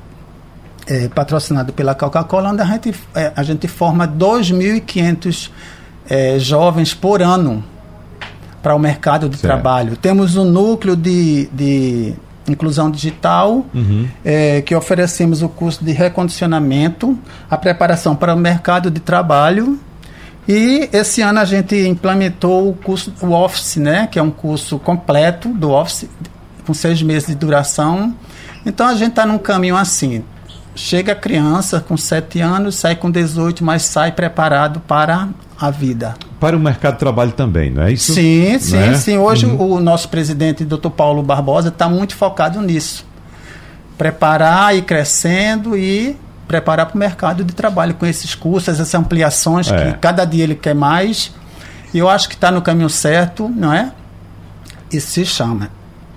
é, 0.88 1.08
patrocinado 1.10 1.74
pela 1.74 1.96
Coca-Cola, 1.96 2.52
onde 2.52 2.62
a 2.62 2.66
gente, 2.66 2.94
é, 3.14 3.32
a 3.36 3.44
gente 3.44 3.68
forma 3.68 4.08
2.500 4.08 5.50
é, 6.10 6.38
jovens 6.40 6.94
por 6.94 7.22
ano 7.22 7.64
para 8.62 8.76
o 8.76 8.80
mercado 8.80 9.30
de 9.30 9.38
certo. 9.38 9.54
trabalho. 9.54 9.96
Temos 9.96 10.36
um 10.36 10.46
núcleo 10.46 10.96
de, 10.96 11.48
de 11.52 12.14
inclusão 12.48 12.90
digital, 12.90 13.66
uhum. 13.74 14.08
é, 14.24 14.62
que 14.62 14.76
oferecemos 14.76 15.42
o 15.42 15.50
curso 15.50 15.84
de 15.84 15.92
recondicionamento, 15.92 17.18
a 17.50 17.58
preparação 17.58 18.16
para 18.16 18.34
o 18.34 18.38
mercado 18.38 18.90
de 18.92 19.00
trabalho. 19.00 19.80
E 20.48 20.90
esse 20.94 21.22
ano 21.22 21.40
a 21.40 21.46
gente 21.46 21.76
implementou 21.88 22.70
o 22.70 22.74
curso 22.74 23.12
o 23.22 23.32
Office, 23.32 23.78
né, 23.78 24.08
que 24.12 24.20
é 24.20 24.22
um 24.22 24.30
curso 24.30 24.78
completo 24.78 25.50
do 25.50 25.72
Office, 25.72 26.08
com 26.66 26.74
seis 26.74 27.02
meses 27.02 27.28
de 27.28 27.36
duração. 27.36 28.14
Então 28.64 28.88
a 28.88 28.94
gente 28.94 29.10
está 29.10 29.26
num 29.26 29.40
caminho 29.40 29.76
assim 29.76 30.24
chega 30.76 31.14
a 31.14 31.16
criança 31.16 31.80
com 31.80 31.96
7 31.96 32.42
anos, 32.42 32.76
sai 32.76 32.96
com 32.96 33.10
18, 33.10 33.64
mas 33.64 33.84
sai 33.84 34.12
preparado 34.12 34.80
para 34.82 35.30
a 35.60 35.72
vida. 35.72 36.16
Para 36.40 36.56
o 36.56 36.60
mercado 36.60 36.96
de 36.96 37.00
trabalho 37.00 37.32
também, 37.32 37.72
não 37.72 37.84
é 37.84 37.94
isso? 37.94 38.14
Sim, 38.14 38.60
sim, 38.60 38.78
é? 38.78 38.94
sim. 38.96 39.18
Hoje 39.18 39.46
uhum. 39.46 39.74
o 39.74 39.80
nosso 39.80 40.10
presidente, 40.10 40.66
Dr. 40.66 40.90
Paulo 40.90 41.24
Barbosa, 41.24 41.70
está 41.70 41.88
muito 41.88 42.16
focado 42.16 42.62
nisso. 42.62 43.06
Preparar 43.98 44.76
e 44.76 44.82
crescendo 44.82 45.78
e 45.78 46.18
preparar 46.48 46.88
para 46.88 46.96
o 46.96 47.00
mercado 47.00 47.44
de 47.44 47.54
trabalho 47.54 47.94
com 47.94 48.06
esses 48.06 48.36
cursos, 48.36 48.70
essas 48.70 48.94
ampliações 48.94 49.72
é. 49.72 49.94
que 49.94 49.98
cada 50.00 50.26
dia 50.26 50.44
ele 50.44 50.56
quer 50.56 50.76
mais. 50.76 51.34
E 51.94 51.98
eu 51.98 52.10
acho 52.10 52.28
que 52.28 52.36
está 52.36 52.52
no 52.52 52.62
caminho 52.62 52.90
certo, 52.90 53.50
não 53.50 53.74
é? 53.74 53.92
E 54.92 55.00
se 55.00 55.26
chama 55.26 55.70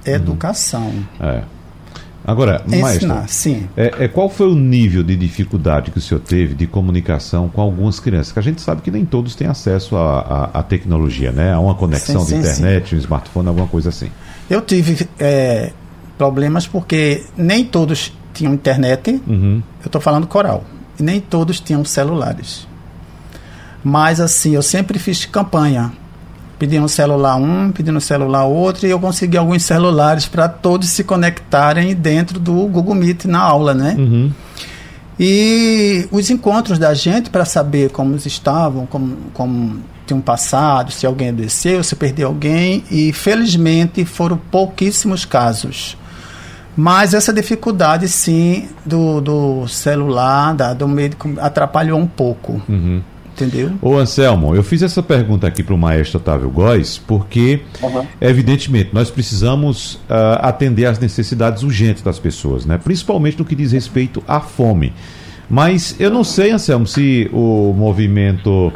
educação. 0.04 0.82
Uhum. 0.82 1.04
É. 1.20 1.57
Agora, 2.28 2.62
Ensinar, 2.66 3.14
maestro, 3.14 3.22
sim. 3.26 3.66
É, 3.74 4.04
é, 4.04 4.08
qual 4.08 4.28
foi 4.28 4.48
o 4.48 4.54
nível 4.54 5.02
de 5.02 5.16
dificuldade 5.16 5.90
que 5.90 5.96
o 5.96 6.00
senhor 6.00 6.20
teve 6.20 6.54
de 6.54 6.66
comunicação 6.66 7.48
com 7.48 7.62
algumas 7.62 7.98
crianças? 7.98 8.30
Que 8.30 8.38
a 8.38 8.42
gente 8.42 8.60
sabe 8.60 8.82
que 8.82 8.90
nem 8.90 9.06
todos 9.06 9.34
têm 9.34 9.46
acesso 9.46 9.96
à 9.96 10.62
tecnologia, 10.62 11.32
né? 11.32 11.54
A 11.54 11.58
uma 11.58 11.74
conexão 11.74 12.20
sim, 12.20 12.26
sim, 12.26 12.34
de 12.34 12.46
internet, 12.46 12.90
sim. 12.90 12.96
um 12.96 12.98
smartphone, 12.98 13.48
alguma 13.48 13.66
coisa 13.66 13.88
assim. 13.88 14.10
Eu 14.50 14.60
tive 14.60 15.08
é, 15.18 15.72
problemas 16.18 16.66
porque 16.66 17.24
nem 17.34 17.64
todos 17.64 18.12
tinham 18.34 18.52
internet. 18.52 19.22
Uhum. 19.26 19.62
Eu 19.80 19.86
estou 19.86 19.98
falando 19.98 20.26
coral. 20.26 20.64
E 21.00 21.02
nem 21.02 21.20
todos 21.20 21.58
tinham 21.60 21.82
celulares. 21.82 22.68
Mas 23.82 24.20
assim, 24.20 24.54
eu 24.54 24.60
sempre 24.60 24.98
fiz 24.98 25.24
campanha 25.24 25.94
pedindo 26.58 26.88
celular 26.88 27.36
um, 27.36 27.70
pedindo 27.70 28.00
celular 28.00 28.44
outro, 28.44 28.86
e 28.86 28.90
eu 28.90 28.98
consegui 28.98 29.36
alguns 29.36 29.62
celulares 29.62 30.26
para 30.26 30.48
todos 30.48 30.88
se 30.88 31.04
conectarem 31.04 31.94
dentro 31.94 32.40
do 32.40 32.52
Google 32.66 32.94
Meet 32.94 33.26
na 33.26 33.40
aula, 33.40 33.72
né? 33.74 33.94
Uhum. 33.98 34.32
E 35.20 36.06
os 36.12 36.30
encontros 36.30 36.78
da 36.78 36.94
gente 36.94 37.28
para 37.30 37.44
saber 37.44 37.90
como 37.90 38.14
estavam, 38.16 38.86
como, 38.86 39.16
como 39.34 39.82
tinham 40.06 40.20
passado, 40.20 40.92
se 40.92 41.06
alguém 41.06 41.30
adoeceu, 41.30 41.82
se 41.82 41.96
perdeu 41.96 42.28
alguém, 42.28 42.84
e 42.90 43.12
felizmente 43.12 44.04
foram 44.04 44.36
pouquíssimos 44.36 45.24
casos. 45.24 45.96
Mas 46.76 47.12
essa 47.12 47.32
dificuldade, 47.32 48.06
sim, 48.06 48.68
do, 48.86 49.20
do 49.20 49.66
celular, 49.66 50.54
da, 50.54 50.72
do 50.72 50.86
médico, 50.86 51.28
atrapalhou 51.40 51.98
um 51.98 52.06
pouco. 52.06 52.62
Uhum. 52.68 53.02
Entendeu? 53.38 53.72
Ô 53.80 53.96
Anselmo, 53.96 54.54
eu 54.54 54.62
fiz 54.62 54.82
essa 54.82 55.02
pergunta 55.02 55.46
aqui 55.46 55.62
para 55.62 55.74
o 55.74 55.78
maestro 55.78 56.18
Otávio 56.18 56.50
Góes, 56.50 56.98
porque, 56.98 57.60
uhum. 57.80 58.04
evidentemente, 58.20 58.90
nós 58.92 59.10
precisamos 59.10 59.94
uh, 59.94 60.40
atender 60.40 60.86
às 60.86 60.98
necessidades 60.98 61.62
urgentes 61.62 62.02
das 62.02 62.18
pessoas, 62.18 62.66
né? 62.66 62.78
principalmente 62.82 63.38
no 63.38 63.44
que 63.44 63.54
diz 63.54 63.72
respeito 63.72 64.22
à 64.26 64.40
fome. 64.40 64.92
Mas 65.48 65.94
eu 65.98 66.10
não 66.10 66.24
sei, 66.24 66.50
Anselmo, 66.50 66.86
se 66.86 67.30
o 67.32 67.72
movimento 67.72 68.72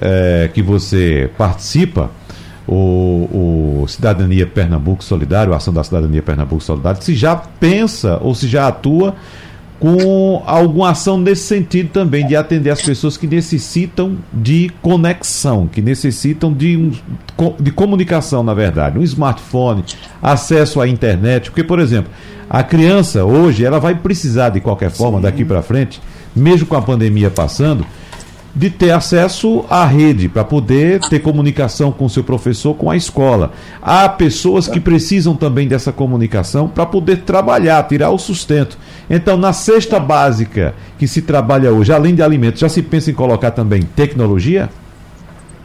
é, 0.00 0.50
que 0.52 0.62
você 0.62 1.30
participa, 1.38 2.10
o, 2.66 3.82
o, 3.82 3.88
Cidadania 3.88 4.46
Pernambuco 4.46 5.02
Solidário, 5.02 5.54
a 5.54 5.56
ação 5.56 5.72
da 5.72 5.82
Cidadania 5.82 6.22
Pernambuco 6.22 6.62
Solidário, 6.62 7.02
se 7.02 7.14
já 7.14 7.36
pensa 7.36 8.18
ou 8.20 8.34
se 8.34 8.46
já 8.48 8.68
atua 8.68 9.14
com 9.80 10.42
alguma 10.44 10.90
ação 10.90 11.16
nesse 11.16 11.42
sentido 11.42 11.90
também, 11.90 12.26
de 12.26 12.34
atender 12.34 12.70
as 12.70 12.82
pessoas 12.82 13.16
que 13.16 13.26
necessitam 13.26 14.16
de 14.32 14.70
conexão, 14.82 15.68
que 15.68 15.80
necessitam 15.80 16.52
de, 16.52 16.76
um, 16.76 16.92
de 17.60 17.70
comunicação, 17.70 18.42
na 18.42 18.54
verdade, 18.54 18.98
um 18.98 19.02
smartphone, 19.02 19.84
acesso 20.20 20.80
à 20.80 20.88
internet. 20.88 21.50
Porque, 21.50 21.62
por 21.62 21.78
exemplo, 21.78 22.10
a 22.50 22.62
criança 22.62 23.24
hoje 23.24 23.64
ela 23.64 23.78
vai 23.78 23.94
precisar, 23.94 24.48
de 24.48 24.60
qualquer 24.60 24.90
forma, 24.90 25.18
Sim. 25.18 25.22
daqui 25.22 25.44
para 25.44 25.62
frente, 25.62 26.00
mesmo 26.34 26.66
com 26.66 26.76
a 26.76 26.82
pandemia 26.82 27.30
passando, 27.30 27.86
de 28.54 28.70
ter 28.70 28.90
acesso 28.90 29.64
à 29.68 29.84
rede 29.84 30.28
para 30.28 30.44
poder 30.44 31.00
ter 31.00 31.20
comunicação 31.20 31.92
com 31.92 32.06
o 32.06 32.10
seu 32.10 32.24
professor, 32.24 32.74
com 32.74 32.90
a 32.90 32.96
escola. 32.96 33.52
Há 33.80 34.08
pessoas 34.08 34.66
que 34.66 34.80
precisam 34.80 35.36
também 35.36 35.68
dessa 35.68 35.92
comunicação 35.92 36.68
para 36.68 36.86
poder 36.86 37.18
trabalhar, 37.18 37.82
tirar 37.86 38.10
o 38.10 38.18
sustento. 38.18 38.78
Então, 39.08 39.36
na 39.36 39.52
cesta 39.52 40.00
básica 40.00 40.74
que 40.98 41.06
se 41.06 41.22
trabalha 41.22 41.72
hoje, 41.72 41.92
além 41.92 42.14
de 42.14 42.22
alimentos, 42.22 42.60
já 42.60 42.68
se 42.68 42.82
pensa 42.82 43.10
em 43.10 43.14
colocar 43.14 43.50
também 43.52 43.82
tecnologia? 43.82 44.68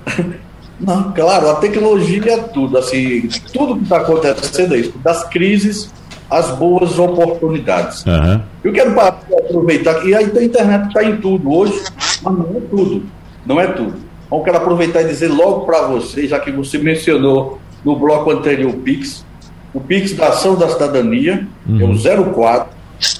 Não, 0.80 1.13
claro, 1.13 1.50
a 1.50 1.56
tecnologia 1.56 2.34
é 2.34 2.38
tudo. 2.38 2.78
Assim, 2.78 3.30
tudo 3.54 3.78
que 3.78 3.84
está 3.84 3.98
acontecendo 3.98 4.76
é 4.76 4.80
isso. 4.80 4.93
Das 5.02 5.24
crises 5.30 5.89
as 6.34 6.50
boas 6.58 6.98
oportunidades. 6.98 8.04
Uhum. 8.06 8.41
Eu 8.63 8.74
quero 8.74 9.00
aproveitar, 9.00 10.04
e 10.06 10.15
aí 10.15 10.26
a 10.26 10.43
internet 10.43 10.88
está 10.88 11.04
em 11.04 11.17
tudo 11.17 11.52
hoje, 11.54 11.84
mas 12.23 12.38
não 12.38 12.57
é 12.57 12.62
tudo. 12.69 13.03
Não 13.45 13.59
é 13.59 13.67
tudo. 13.67 13.95
Então, 14.25 14.39
eu 14.39 14.43
quero 14.43 14.57
aproveitar 14.57 15.01
e 15.01 15.07
dizer 15.07 15.27
logo 15.27 15.65
para 15.65 15.88
você, 15.88 16.27
já 16.27 16.39
que 16.39 16.51
você 16.51 16.77
mencionou 16.77 17.59
no 17.83 17.95
bloco 17.95 18.31
anterior 18.31 18.73
o 18.73 18.79
Pix, 18.79 19.25
o 19.73 19.79
Pix 19.79 20.13
da 20.13 20.29
Ação 20.29 20.55
da 20.55 20.69
Cidadania 20.69 21.47
uhum. 21.67 21.81
é 21.81 22.19
o 22.19 22.33
04 22.33 22.73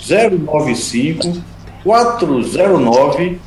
095 0.08 1.42
409 1.84 3.40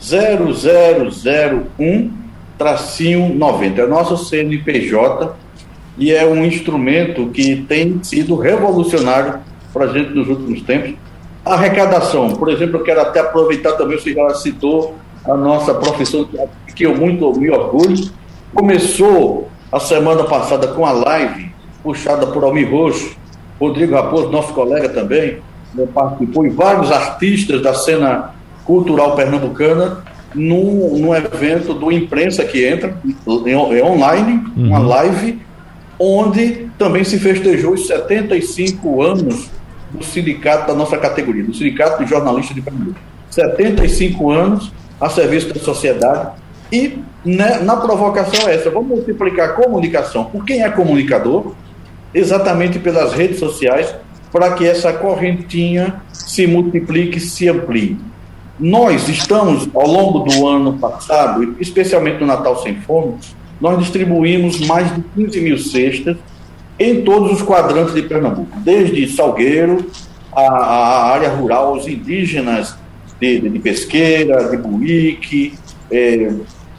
0001 0.00 2.10
tracinho 2.56 3.34
90. 3.34 3.82
É 3.82 3.86
nosso 3.86 4.16
CNPJ 4.16 5.36
e 5.98 6.12
é 6.12 6.24
um 6.26 6.44
instrumento 6.44 7.28
que 7.28 7.64
tem 7.68 8.02
sido 8.02 8.36
revolucionário 8.36 9.40
para 9.72 9.86
a 9.86 9.92
gente 9.92 10.10
nos 10.10 10.28
últimos 10.28 10.62
tempos. 10.62 10.94
Arrecadação, 11.44 12.30
por 12.30 12.48
exemplo, 12.48 12.78
eu 12.78 12.84
quero 12.84 13.00
até 13.02 13.20
aproveitar 13.20 13.72
também, 13.72 13.98
você 13.98 14.14
já 14.14 14.30
citou 14.34 14.94
a 15.26 15.36
nossa 15.36 15.74
profissão, 15.74 16.26
que 16.74 16.84
eu 16.84 16.96
muito 16.96 17.32
me 17.38 17.50
orgulho, 17.50 18.10
começou 18.54 19.48
a 19.70 19.78
semana 19.78 20.24
passada 20.24 20.68
com 20.68 20.86
a 20.86 20.92
live 20.92 21.52
puxada 21.82 22.26
por 22.26 22.42
Almir 22.44 22.70
Roxo, 22.70 23.14
Rodrigo 23.60 23.94
Raposo, 23.94 24.30
nosso 24.30 24.54
colega 24.54 24.88
também, 24.88 25.38
né, 25.74 25.86
participou, 25.92 26.46
e 26.46 26.48
vários 26.48 26.90
artistas 26.90 27.60
da 27.62 27.74
cena 27.74 28.34
cultural 28.64 29.14
pernambucana, 29.14 30.02
num, 30.34 30.98
num 30.98 31.14
evento 31.14 31.74
do 31.74 31.92
Imprensa 31.92 32.44
que 32.44 32.66
entra, 32.66 32.96
é 33.46 33.84
online, 33.84 34.44
uhum. 34.56 34.68
uma 34.68 34.78
live, 34.78 35.40
onde 35.98 36.68
também 36.78 37.04
se 37.04 37.18
festejou 37.18 37.74
os 37.74 37.86
75 37.86 39.02
anos 39.02 39.50
do 39.94 40.04
sindicato 40.04 40.66
da 40.66 40.74
nossa 40.74 40.98
categoria, 40.98 41.44
do 41.44 41.54
Sindicato 41.54 42.02
de 42.02 42.10
Jornalistas 42.10 42.54
de 42.54 42.62
Pernambuco. 42.62 42.98
75 43.30 44.30
anos 44.30 44.72
a 45.00 45.08
serviço 45.08 45.52
da 45.52 45.60
sociedade 45.60 46.32
e 46.70 46.98
né, 47.24 47.60
na 47.60 47.76
provocação 47.76 48.48
essa, 48.48 48.70
vamos 48.70 48.88
multiplicar 48.88 49.50
a 49.50 49.52
comunicação 49.52 50.24
por 50.24 50.44
quem 50.44 50.62
é 50.62 50.68
comunicador, 50.68 51.54
exatamente 52.12 52.78
pelas 52.78 53.12
redes 53.12 53.38
sociais, 53.38 53.94
para 54.32 54.52
que 54.52 54.66
essa 54.66 54.92
correntinha 54.92 56.02
se 56.12 56.46
multiplique, 56.46 57.20
se 57.20 57.48
amplie. 57.48 57.98
Nós 58.58 59.08
estamos, 59.08 59.68
ao 59.74 59.86
longo 59.86 60.20
do 60.20 60.46
ano 60.46 60.78
passado, 60.78 61.56
especialmente 61.60 62.20
no 62.20 62.26
Natal 62.26 62.60
Sem 62.62 62.80
Fome, 62.80 63.14
nós 63.60 63.78
distribuímos 63.78 64.60
mais 64.66 64.94
de 64.94 65.02
15 65.14 65.40
mil 65.40 65.58
cestas 65.58 66.16
em 66.78 67.02
todos 67.02 67.32
os 67.32 67.42
quadrantes 67.42 67.94
de 67.94 68.02
Pernambuco, 68.02 68.58
desde 68.60 69.08
Salgueiro, 69.08 69.86
a, 70.34 70.42
a 70.42 71.06
área 71.12 71.28
rural, 71.30 71.74
os 71.74 71.86
indígenas 71.86 72.76
de, 73.20 73.40
de, 73.40 73.48
de 73.48 73.58
Pesqueira, 73.58 74.48
de 74.50 74.56
Buíque, 74.56 75.54
é, 75.90 76.32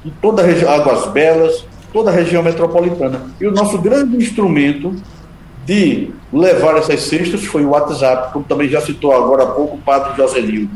e 0.04 0.12
toda 0.22 0.42
a 0.42 0.46
região, 0.46 0.72
Águas 0.72 1.08
Belas, 1.08 1.66
toda 1.94 2.12
a 2.12 2.14
região 2.14 2.44
metropolitana. 2.44 3.22
E 3.40 3.48
o 3.48 3.52
nosso 3.52 3.78
grande 3.78 4.18
instrumento 4.18 4.96
de 5.66 6.12
levar 6.32 6.78
essas 6.78 7.02
cestas 7.02 7.44
foi 7.46 7.66
o 7.66 7.70
WhatsApp, 7.70 8.34
como 8.34 8.46
também 8.46 8.70
já 8.70 8.82
citou 8.82 9.14
agora 9.14 9.44
há 9.44 9.48
pouco 9.48 9.78
o 9.78 9.80
padre 9.80 10.16
Joselildo. 10.18 10.72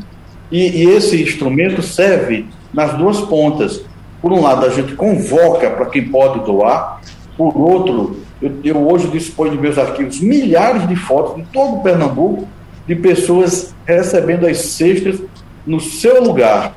E, 0.50 0.82
e 0.82 0.90
esse 0.90 1.22
instrumento 1.22 1.82
serve 1.82 2.46
nas 2.72 2.94
duas 2.94 3.20
pontas. 3.20 3.82
Por 4.20 4.32
um 4.32 4.42
lado, 4.42 4.66
a 4.66 4.70
gente 4.70 4.94
convoca 4.94 5.70
para 5.70 5.86
quem 5.86 6.08
pode 6.08 6.44
doar, 6.44 7.00
por 7.36 7.56
outro, 7.56 8.16
eu, 8.40 8.52
eu 8.64 8.88
hoje 8.88 9.08
disponho 9.08 9.52
de 9.52 9.58
meus 9.58 9.78
arquivos 9.78 10.20
milhares 10.20 10.86
de 10.88 10.96
fotos 10.96 11.36
de 11.36 11.42
todo 11.52 11.76
o 11.76 11.82
Pernambuco 11.82 12.46
de 12.86 12.96
pessoas 12.96 13.74
recebendo 13.86 14.46
as 14.46 14.58
cestas 14.58 15.20
no 15.66 15.78
seu 15.78 16.22
lugar, 16.22 16.72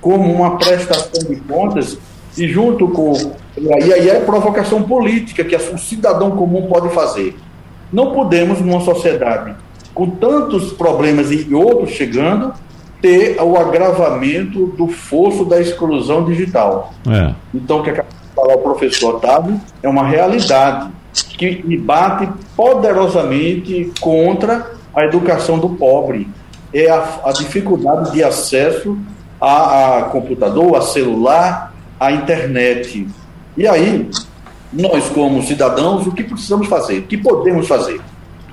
como 0.00 0.30
uma 0.30 0.58
prestação 0.58 1.28
de 1.28 1.36
contas, 1.36 1.96
e 2.36 2.48
junto 2.48 2.88
com. 2.88 3.32
E 3.56 3.92
aí 3.92 4.10
é 4.10 4.20
provocação 4.20 4.82
política 4.82 5.44
que 5.44 5.54
o 5.54 5.78
cidadão 5.78 6.32
comum 6.32 6.66
pode 6.66 6.92
fazer. 6.92 7.36
Não 7.92 8.12
podemos, 8.12 8.60
numa 8.60 8.80
sociedade 8.80 9.54
com 9.94 10.10
tantos 10.10 10.72
problemas 10.72 11.30
e 11.30 11.54
outros 11.54 11.90
chegando, 11.90 12.52
ter 13.00 13.40
o 13.40 13.56
agravamento 13.56 14.66
do 14.66 14.88
fosso 14.88 15.44
da 15.44 15.60
exclusão 15.60 16.24
digital. 16.24 16.92
É. 17.08 17.32
Então, 17.54 17.78
o 17.78 17.82
que 17.82 17.90
acaba 17.90 18.08
de 18.08 18.34
falar 18.34 18.54
o 18.54 18.58
professor 18.58 19.14
Otávio 19.14 19.60
é 19.82 19.88
uma 19.88 20.06
realidade 20.06 20.90
que 21.22 21.76
bate 21.76 22.28
poderosamente 22.56 23.92
contra 24.00 24.72
a 24.94 25.04
educação 25.04 25.58
do 25.58 25.70
pobre. 25.70 26.28
É 26.72 26.90
a, 26.90 27.20
a 27.24 27.32
dificuldade 27.32 28.12
de 28.12 28.22
acesso 28.22 28.98
a, 29.40 29.98
a 29.98 30.02
computador, 30.04 30.76
a 30.76 30.80
celular, 30.80 31.74
a 31.98 32.12
internet. 32.12 33.06
E 33.56 33.66
aí, 33.66 34.10
nós, 34.72 35.08
como 35.08 35.42
cidadãos, 35.42 36.06
o 36.06 36.12
que 36.12 36.24
precisamos 36.24 36.66
fazer? 36.66 37.00
O 37.00 37.02
que 37.02 37.16
podemos 37.16 37.68
fazer? 37.68 38.00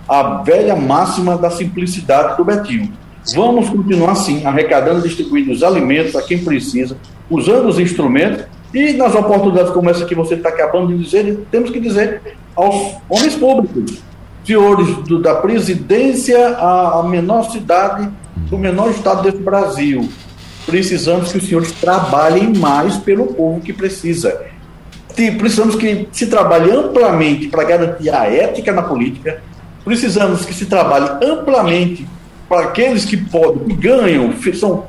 A 0.08 0.42
velha 0.44 0.76
máxima 0.76 1.38
da 1.38 1.50
simplicidade 1.50 2.38
do 2.38 2.46
Betinho 2.46 2.92
Vamos 3.36 3.70
continuar 3.70 4.12
assim, 4.12 4.46
arrecadando 4.46 5.00
e 5.00 5.04
distribuindo 5.04 5.52
os 5.52 5.62
alimentos 5.62 6.16
a 6.16 6.24
quem 6.24 6.44
precisa, 6.44 6.98
usando 7.30 7.68
os 7.68 7.80
instrumentos 7.80 8.46
e 8.74 8.94
nas 8.94 9.14
oportunidades 9.14 9.72
como 9.72 9.90
essa 9.90 10.06
que 10.06 10.16
você 10.16 10.34
está 10.34 10.50
acabando 10.50 10.88
de 10.88 11.04
dizer, 11.04 11.46
temos 11.52 11.70
que 11.70 11.80
dizer 11.80 12.22
aos 12.62 12.96
homens 13.10 13.36
públicos, 13.36 14.04
senhores 14.46 14.88
do, 15.08 15.20
da 15.20 15.36
presidência 15.36 16.58
à, 16.58 17.04
menor 17.04 17.50
cidade, 17.50 18.10
do 18.36 18.58
menor 18.58 18.92
estado 18.92 19.24
desse 19.24 19.42
Brasil, 19.42 20.08
precisamos 20.66 21.32
que 21.32 21.40
os 21.40 21.48
senhores 21.48 21.72
trabalhem 21.72 22.54
mais 22.56 22.98
pelo 22.98 23.28
povo 23.28 23.60
que 23.62 23.74
precisa. 23.74 24.46
Precisamos 25.38 25.76
que 25.76 26.08
se 26.12 26.28
trabalhe 26.28 26.72
amplamente 26.72 27.48
para 27.48 27.64
garantir 27.64 28.10
a 28.10 28.26
ética 28.26 28.72
na 28.72 28.82
política, 28.82 29.42
precisamos 29.84 30.46
que 30.46 30.54
se 30.54 30.66
trabalhe 30.66 31.10
amplamente 31.26 32.08
para 32.48 32.66
aqueles 32.66 33.06
que 33.06 33.18
podem, 33.18 33.68
que 33.68 33.74
ganham, 33.74 34.34
são 34.54 34.86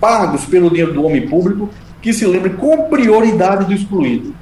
pagos 0.00 0.44
pelo 0.44 0.70
dinheiro 0.70 0.92
do 0.92 1.04
homem 1.04 1.26
público, 1.26 1.68
que 2.00 2.12
se 2.12 2.24
lembrem 2.26 2.54
com 2.54 2.88
prioridade 2.88 3.64
do 3.64 3.72
excluído. 3.72 4.34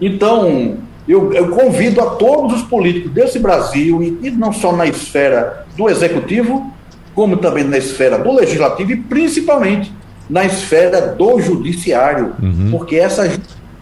Então, 0.00 0.78
eu, 1.06 1.32
eu 1.32 1.50
convido 1.50 2.00
a 2.00 2.06
todos 2.10 2.54
os 2.54 2.62
políticos 2.62 3.10
desse 3.12 3.38
Brasil, 3.38 4.02
e, 4.02 4.28
e 4.28 4.30
não 4.30 4.52
só 4.52 4.72
na 4.72 4.86
esfera 4.86 5.66
do 5.76 5.88
executivo, 5.88 6.72
como 7.14 7.36
também 7.36 7.64
na 7.64 7.78
esfera 7.78 8.18
do 8.18 8.32
legislativo 8.32 8.92
e 8.92 8.96
principalmente 8.96 9.92
na 10.28 10.44
esfera 10.44 11.14
do 11.14 11.40
judiciário, 11.40 12.34
uhum. 12.42 12.70
porque 12.70 12.96
essa 12.96 13.28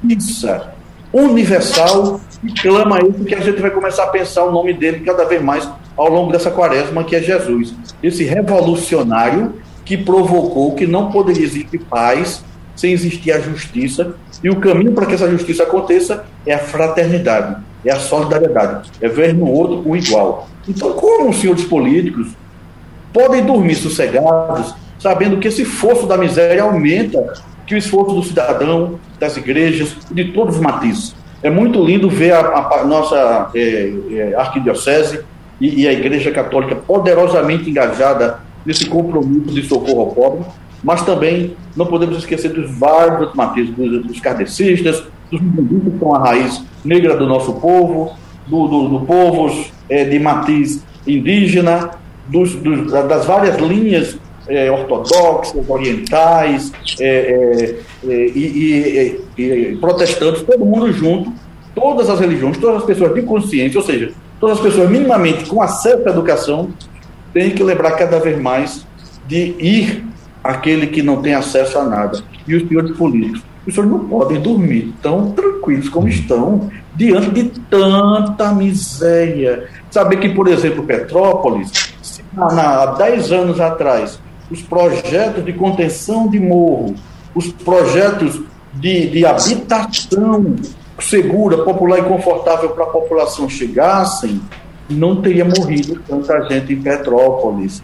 justiça 0.02 0.72
universal 1.12 2.20
clama 2.60 2.98
isso 3.00 3.24
que 3.24 3.34
a 3.34 3.40
gente 3.40 3.60
vai 3.60 3.70
começar 3.70 4.04
a 4.04 4.08
pensar 4.08 4.44
o 4.44 4.50
nome 4.50 4.72
dele 4.74 5.00
cada 5.00 5.24
vez 5.24 5.40
mais 5.42 5.68
ao 5.96 6.08
longo 6.08 6.32
dessa 6.32 6.50
quaresma, 6.50 7.04
que 7.04 7.14
é 7.14 7.20
Jesus. 7.20 7.74
Esse 8.02 8.24
revolucionário 8.24 9.54
que 9.84 9.96
provocou 9.96 10.74
que 10.74 10.86
não 10.86 11.10
poderia 11.10 11.44
existir 11.44 11.78
paz 11.78 12.44
sem 12.74 12.92
existir 12.92 13.32
a 13.32 13.40
justiça. 13.40 14.14
E 14.42 14.50
o 14.50 14.56
caminho 14.56 14.92
para 14.92 15.06
que 15.06 15.14
essa 15.14 15.30
justiça 15.30 15.62
aconteça 15.62 16.24
é 16.44 16.54
a 16.54 16.58
fraternidade, 16.58 17.56
é 17.84 17.92
a 17.92 17.98
solidariedade, 17.98 18.90
é 19.00 19.08
ver 19.08 19.34
no 19.34 19.48
outro 19.48 19.88
o 19.88 19.96
igual. 19.96 20.48
Então, 20.68 20.92
como 20.92 21.30
os 21.30 21.36
senhores 21.36 21.64
políticos 21.64 22.28
podem 23.12 23.44
dormir 23.44 23.74
sossegados, 23.74 24.74
sabendo 24.98 25.38
que 25.38 25.48
esse 25.48 25.62
esforço 25.62 26.06
da 26.06 26.16
miséria 26.16 26.62
aumenta 26.62 27.34
que 27.66 27.74
o 27.74 27.78
esforço 27.78 28.14
do 28.14 28.22
cidadão, 28.22 28.98
das 29.18 29.36
igrejas, 29.36 29.96
de 30.10 30.32
todos 30.32 30.56
os 30.56 30.60
matizes. 30.60 31.14
É 31.42 31.50
muito 31.50 31.82
lindo 31.84 32.08
ver 32.08 32.32
a, 32.32 32.40
a, 32.40 32.80
a 32.80 32.84
nossa 32.84 33.50
é, 33.54 33.92
é, 34.10 34.34
arquidiocese 34.36 35.20
e, 35.60 35.82
e, 35.82 35.88
a 35.88 35.92
Igreja 35.92 36.30
Católica 36.30 36.76
poderosamente 36.76 37.68
engajada 37.68 38.40
desse 38.64 38.86
compromisso 38.86 39.54
de 39.54 39.62
socorro 39.64 40.00
ao 40.00 40.06
pobre, 40.08 40.44
mas 40.82 41.02
também 41.02 41.56
não 41.76 41.86
podemos 41.86 42.18
esquecer 42.18 42.52
dos 42.52 42.70
vários 42.78 43.34
matizes, 43.34 43.74
dos, 43.74 44.04
dos 44.04 44.20
kardecistas, 44.20 45.04
dos 45.30 45.40
que 45.40 45.88
estão 45.88 46.14
a 46.14 46.18
raiz 46.18 46.62
negra 46.84 47.16
do 47.16 47.26
nosso 47.26 47.54
povo, 47.54 48.12
do, 48.46 48.66
do, 48.66 48.88
do 48.88 49.06
povos 49.06 49.72
é, 49.88 50.04
de 50.04 50.18
matiz 50.18 50.84
indígena, 51.06 51.90
dos, 52.28 52.54
dos, 52.56 52.90
das 52.90 53.24
várias 53.26 53.56
linhas 53.58 54.18
é, 54.48 54.70
ortodoxas, 54.70 55.68
orientais 55.68 56.72
é 57.00 57.76
e, 58.04 59.20
e, 59.38 59.42
e, 59.42 59.76
protestantes, 59.76 60.42
todo 60.42 60.64
mundo 60.64 60.92
junto, 60.92 61.32
todas 61.74 62.10
as 62.10 62.18
religiões, 62.18 62.58
todas 62.58 62.78
as 62.78 62.84
pessoas 62.84 63.14
de 63.14 63.22
consciência, 63.22 63.78
ou 63.78 63.86
seja, 63.86 64.12
todas 64.40 64.58
as 64.58 64.62
pessoas 64.62 64.90
minimamente 64.90 65.46
com 65.46 65.62
acesso 65.62 66.02
à 66.06 66.10
educação, 66.10 66.70
têm 67.32 67.50
que 67.50 67.62
lembrar 67.62 67.92
cada 67.92 68.18
vez 68.18 68.40
mais 68.40 68.84
de 69.26 69.54
ir 69.58 70.04
aquele 70.42 70.86
que 70.86 71.02
não 71.02 71.22
tem 71.22 71.34
acesso 71.34 71.78
a 71.78 71.84
nada. 71.84 72.22
E 72.46 72.54
os 72.54 72.68
senhores 72.68 72.96
políticos, 72.96 73.42
os 73.66 73.74
senhores 73.74 73.92
não 73.92 74.08
podem 74.08 74.40
dormir 74.40 74.92
tão 75.00 75.30
tranquilos 75.32 75.88
como 75.88 76.08
estão 76.08 76.70
diante 76.94 77.30
de 77.30 77.44
tanta 77.70 78.52
miséria. 78.52 79.68
Saber 79.90 80.16
que, 80.16 80.28
por 80.28 80.48
exemplo, 80.48 80.84
Petrópolis, 80.84 81.70
há 82.36 82.86
10 82.98 83.32
anos 83.32 83.60
atrás, 83.60 84.18
os 84.50 84.60
projetos 84.62 85.44
de 85.44 85.52
contenção 85.52 86.28
de 86.28 86.38
morro, 86.38 86.94
os 87.34 87.48
projetos 87.52 88.40
de, 88.74 89.08
de 89.08 89.24
habitação 89.24 90.56
segura, 90.98 91.58
popular 91.58 91.98
e 91.98 92.02
confortável 92.02 92.70
para 92.70 92.84
a 92.84 92.88
população 92.88 93.48
chegassem, 93.48 94.40
não 94.88 95.20
teria 95.22 95.44
morrido 95.44 96.00
tanta 96.06 96.40
gente 96.48 96.72
em 96.72 96.82
Petrópolis. 96.82 97.82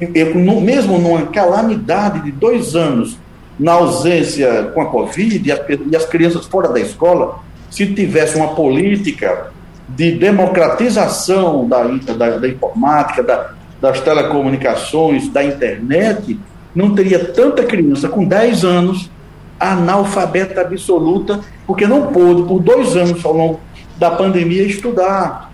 Eu, 0.00 0.34
mesmo 0.34 0.98
numa 0.98 1.26
calamidade 1.26 2.22
de 2.22 2.32
dois 2.32 2.74
anos, 2.74 3.18
na 3.58 3.72
ausência 3.72 4.70
com 4.74 4.80
a 4.80 4.86
Covid 4.86 5.46
e 5.46 5.52
as, 5.52 5.60
e 5.90 5.96
as 5.96 6.06
crianças 6.06 6.46
fora 6.46 6.68
da 6.68 6.80
escola, 6.80 7.40
se 7.70 7.86
tivesse 7.86 8.36
uma 8.36 8.54
política 8.54 9.52
de 9.88 10.12
democratização 10.12 11.68
da, 11.68 11.82
da, 11.82 12.38
da 12.38 12.48
informática, 12.48 13.22
da, 13.22 13.50
das 13.80 14.00
telecomunicações, 14.00 15.28
da 15.28 15.44
internet, 15.44 16.38
não 16.74 16.94
teria 16.94 17.32
tanta 17.32 17.64
criança 17.64 18.08
com 18.08 18.24
10 18.24 18.64
anos 18.64 19.10
analfabeta 19.58 20.62
absoluta, 20.62 21.40
porque 21.66 21.86
não 21.86 22.06
pôde, 22.06 22.44
por 22.44 22.60
dois 22.60 22.96
anos 22.96 23.22
ao 23.24 23.34
longo 23.34 23.60
da 23.98 24.10
pandemia, 24.10 24.62
estudar. 24.62 25.52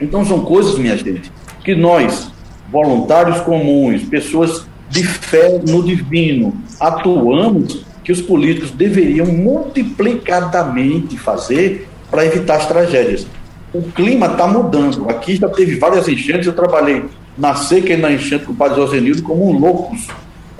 Então, 0.00 0.24
são 0.24 0.40
coisas, 0.40 0.76
minha 0.76 0.96
gente, 0.96 1.30
que 1.62 1.74
nós, 1.74 2.32
voluntários 2.74 3.40
comuns, 3.42 4.02
pessoas 4.02 4.66
de 4.90 5.04
fé 5.04 5.60
no 5.64 5.80
divino, 5.84 6.52
atuamos 6.80 7.84
que 8.02 8.10
os 8.10 8.20
políticos 8.20 8.72
deveriam 8.72 9.26
multiplicadamente 9.26 11.16
fazer 11.16 11.88
para 12.10 12.26
evitar 12.26 12.56
as 12.56 12.66
tragédias. 12.66 13.28
O 13.72 13.80
clima 13.82 14.26
está 14.26 14.48
mudando. 14.48 15.08
Aqui 15.08 15.36
já 15.36 15.48
teve 15.48 15.76
várias 15.76 16.08
enchentes. 16.08 16.46
Eu 16.46 16.52
trabalhei 16.52 17.04
na 17.38 17.54
seca 17.54 17.92
e 17.92 17.96
na 17.96 18.12
enchente 18.12 18.44
com 18.44 18.52
o 18.52 18.56
padre 18.56 18.76
Josenildo 18.76 19.22
como 19.22 19.48
um 19.48 19.58
loucos 19.58 20.08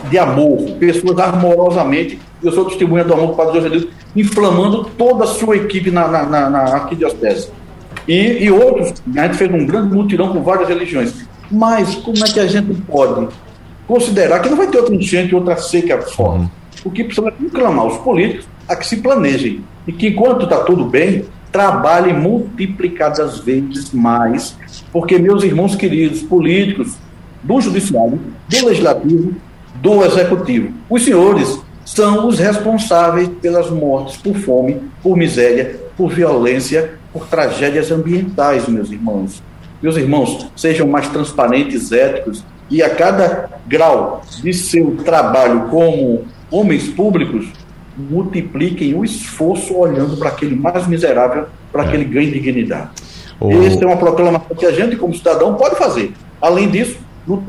de 0.08 0.18
amor, 0.18 0.70
pessoas 0.78 1.18
amorosamente. 1.18 2.18
Eu 2.42 2.52
sou 2.52 2.64
testemunha 2.66 3.04
do 3.04 3.12
amor 3.12 3.28
do 3.28 3.34
padre 3.34 3.54
Josenildo, 3.54 3.88
inflamando 4.14 4.84
toda 4.96 5.24
a 5.24 5.26
sua 5.26 5.56
equipe 5.56 5.90
na, 5.90 6.06
na, 6.08 6.22
na, 6.24 6.50
na 6.50 6.60
arquidiocese. 6.74 7.50
E, 8.06 8.44
e 8.44 8.50
outros, 8.50 8.94
a 9.16 9.26
gente 9.26 9.36
fez 9.36 9.50
um 9.52 9.66
grande 9.66 9.94
mutirão 9.94 10.32
com 10.32 10.42
várias 10.42 10.68
religiões. 10.68 11.23
Mas 11.50 11.94
como 11.96 12.24
é 12.24 12.28
que 12.28 12.40
a 12.40 12.46
gente 12.46 12.74
pode 12.82 13.28
considerar 13.86 14.40
que 14.40 14.48
não 14.48 14.56
vai 14.56 14.66
ter 14.66 14.78
outra 14.78 14.94
enchente, 14.94 15.34
outra 15.34 15.56
seca 15.56 16.00
forte? 16.02 16.40
Uhum. 16.40 16.50
O 16.84 16.90
que 16.90 17.04
precisa 17.04 17.28
é 17.28 17.30
conclamar 17.30 17.86
os 17.86 17.98
políticos 17.98 18.46
a 18.68 18.76
que 18.76 18.86
se 18.86 18.98
planejem 18.98 19.64
e 19.86 19.92
que, 19.92 20.08
enquanto 20.08 20.44
está 20.44 20.60
tudo 20.60 20.84
bem, 20.84 21.24
trabalhem 21.52 22.18
multiplicadas 22.18 23.38
vezes 23.38 23.92
mais, 23.92 24.56
porque, 24.92 25.18
meus 25.18 25.44
irmãos 25.44 25.76
queridos, 25.76 26.22
políticos 26.22 26.96
do 27.42 27.60
Judiciário, 27.60 28.18
do 28.48 28.66
Legislativo, 28.66 29.34
do 29.76 30.04
Executivo, 30.04 30.72
os 30.90 31.04
senhores 31.04 31.60
são 31.84 32.26
os 32.26 32.38
responsáveis 32.38 33.28
pelas 33.40 33.70
mortes 33.70 34.16
por 34.16 34.34
fome, 34.36 34.80
por 35.02 35.16
miséria, 35.16 35.78
por 35.96 36.10
violência, 36.10 36.94
por 37.12 37.26
tragédias 37.26 37.92
ambientais, 37.92 38.66
meus 38.66 38.90
irmãos. 38.90 39.42
Meus 39.84 39.98
irmãos, 39.98 40.46
sejam 40.56 40.88
mais 40.88 41.10
transparentes, 41.10 41.92
éticos, 41.92 42.42
e 42.70 42.82
a 42.82 42.88
cada 42.88 43.50
grau 43.66 44.22
de 44.42 44.50
seu 44.54 44.96
trabalho 45.04 45.68
como 45.68 46.24
homens 46.50 46.88
públicos, 46.88 47.48
multipliquem 47.94 48.94
o 48.94 49.04
esforço 49.04 49.76
olhando 49.76 50.16
para 50.16 50.30
aquele 50.30 50.56
mais 50.56 50.86
miserável, 50.86 51.48
para 51.70 51.84
é. 51.84 51.88
que 51.88 51.96
ele 51.96 52.06
ganhe 52.06 52.30
dignidade. 52.30 52.92
Oh. 53.38 53.50
Essa 53.50 53.84
é 53.84 53.86
uma 53.86 53.98
proclamação 53.98 54.56
que 54.56 54.64
a 54.64 54.72
gente, 54.72 54.96
como 54.96 55.14
cidadão, 55.14 55.52
pode 55.52 55.76
fazer. 55.76 56.14
Além 56.40 56.70
disso, 56.70 56.96
no 57.26 57.44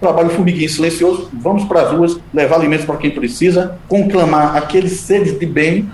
trabalho 0.00 0.30
formiguinho 0.30 0.68
silencioso, 0.68 1.30
vamos 1.32 1.62
para 1.66 1.82
as 1.82 1.92
ruas, 1.92 2.18
levar 2.34 2.56
alimentos 2.56 2.84
para 2.84 2.96
quem 2.96 3.12
precisa, 3.12 3.78
conclamar 3.86 4.56
aqueles 4.56 5.02
seres 5.02 5.38
de 5.38 5.46
bem 5.46 5.88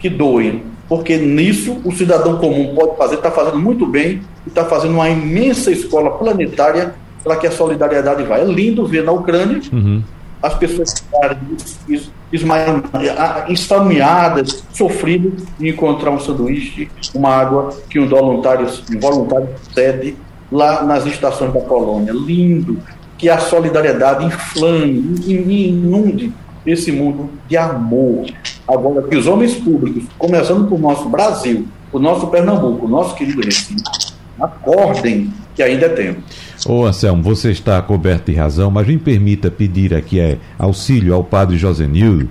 que 0.00 0.10
doem. 0.10 0.64
Porque 0.92 1.16
nisso 1.16 1.80
o 1.86 1.90
cidadão 1.90 2.36
comum 2.36 2.74
pode 2.74 2.98
fazer, 2.98 3.14
está 3.14 3.30
fazendo 3.30 3.58
muito 3.58 3.86
bem 3.86 4.20
e 4.44 4.48
está 4.50 4.62
fazendo 4.66 4.92
uma 4.92 5.08
imensa 5.08 5.70
escola 5.70 6.18
planetária 6.18 6.94
para 7.24 7.34
que 7.36 7.46
a 7.46 7.50
solidariedade 7.50 8.22
vá. 8.24 8.36
É 8.36 8.44
lindo 8.44 8.86
ver 8.86 9.02
na 9.02 9.10
Ucrânia 9.10 9.58
uhum 9.72 10.02
as 10.42 10.54
pessoas 10.54 10.92
ficarem 10.98 11.38
esfameadas, 13.48 14.64
sofridas, 14.72 15.44
e 15.60 15.68
encontrar 15.68 16.10
um 16.10 16.18
sanduíche, 16.18 16.90
uma 17.14 17.30
água 17.30 17.72
que 17.88 17.98
um 17.98 18.08
voluntário, 18.08 18.66
um 18.94 18.98
voluntário 18.98 19.48
cede 19.72 20.16
lá 20.50 20.82
nas 20.82 21.06
estações 21.06 21.54
da 21.54 21.60
colônia. 21.60 22.12
Lindo 22.12 22.76
que 23.16 23.30
a 23.30 23.38
solidariedade 23.38 24.26
inflame 24.26 25.14
e 25.24 25.68
inunde 25.68 26.32
esse 26.66 26.92
mundo 26.92 27.30
de 27.48 27.56
amor. 27.56 28.26
Agora, 28.66 29.02
que 29.02 29.16
os 29.16 29.26
homens 29.26 29.54
públicos, 29.54 30.04
começando 30.18 30.68
por 30.68 30.78
nosso 30.78 31.08
Brasil, 31.08 31.66
o 31.92 31.98
nosso 31.98 32.28
Pernambuco, 32.28 32.86
o 32.86 32.88
nosso 32.88 33.14
querido 33.14 33.42
Recife, 33.42 33.82
acordem 34.40 35.32
que 35.54 35.62
ainda 35.62 35.86
é 35.86 35.88
tempo. 35.90 36.22
Ô 36.66 36.84
Anselmo, 36.86 37.22
você 37.22 37.50
está 37.50 37.80
coberto 37.82 38.30
de 38.30 38.38
razão, 38.38 38.70
mas 38.70 38.86
me 38.86 38.96
permita 38.96 39.50
pedir 39.50 39.94
aqui 39.94 40.18
é, 40.18 40.38
auxílio 40.58 41.14
ao 41.14 41.24
padre 41.24 41.56
Josenildo, 41.58 42.30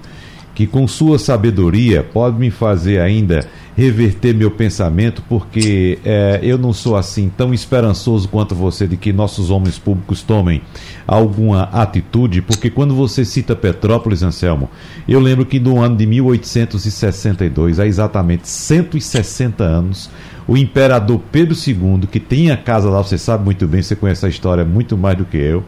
que 0.56 0.66
com 0.66 0.88
sua 0.88 1.20
sabedoria 1.20 2.04
pode 2.04 2.38
me 2.38 2.50
fazer 2.50 3.00
ainda 3.00 3.46
reverter 3.76 4.34
meu 4.34 4.52
pensamento, 4.52 5.24
porque 5.30 6.00
é, 6.04 6.40
eu 6.44 6.58
não 6.58 6.74
sou 6.74 6.96
assim 6.96 7.32
tão 7.36 7.54
esperançoso 7.54 8.28
quanto 8.28 8.54
você 8.54 8.86
de 8.86 8.98
que 8.98 9.14
nossos 9.14 9.50
homens 9.50 9.80
públicos 9.80 10.22
tomem 10.22 10.62
alguma 11.08 11.64
atitude, 11.64 12.42
porque 12.42 12.70
quando 12.70 12.94
você 12.94 13.24
cita 13.24 13.56
Petrópolis, 13.56 14.24
Anselmo, 14.24 14.70
eu 15.08 15.20
lembro 15.20 15.46
que 15.46 15.60
no 15.60 15.82
ano 15.82 15.96
de 15.96 16.06
1862, 16.06 17.80
há 17.80 17.88
exatamente 17.88 18.48
160 18.48 19.64
anos, 19.64 20.10
o 20.48 20.58
imperador 20.58 21.22
Pedro 21.32 21.56
II, 21.56 22.08
que 22.12 22.20
tem 22.20 22.52
a 22.52 22.58
casa 22.58 22.90
lá, 22.90 23.02
você 23.02 23.18
sabe 23.18 23.46
muito 23.46 23.68
bem, 23.68 23.82
você 23.82 23.96
conhece 23.96 24.26
a 24.26 24.30
história 24.30 24.66
muito 24.66 24.98
mais 24.98 25.18
do 25.18 25.26
que 25.26 25.38
eu, 25.38 25.64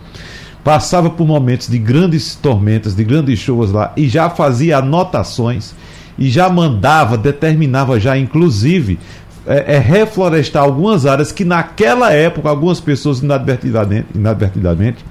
passava 0.64 1.10
por 1.10 1.28
momentos 1.28 1.68
de 1.68 1.78
grandes 1.78 2.36
tormentas, 2.36 2.96
de 2.96 3.04
grandes 3.04 3.40
chuvas 3.40 3.72
lá 3.72 3.94
e 3.98 4.08
já 4.08 4.30
fazia 4.30 4.78
anotações 4.78 5.74
e 6.18 6.30
já 6.30 6.50
mandava, 6.50 7.18
determinava 7.18 8.00
já, 8.00 8.18
inclusive, 8.18 8.98
é, 9.46 9.76
é, 9.76 9.80
reflorestar 9.80 10.64
algumas 10.64 11.06
áreas 11.06 11.30
que 11.32 11.44
naquela 11.44 12.14
época 12.14 12.48
algumas 12.50 12.80
pessoas 12.80 13.20
inadvertidamente, 13.20 14.08
inadvertidamente 14.16 15.04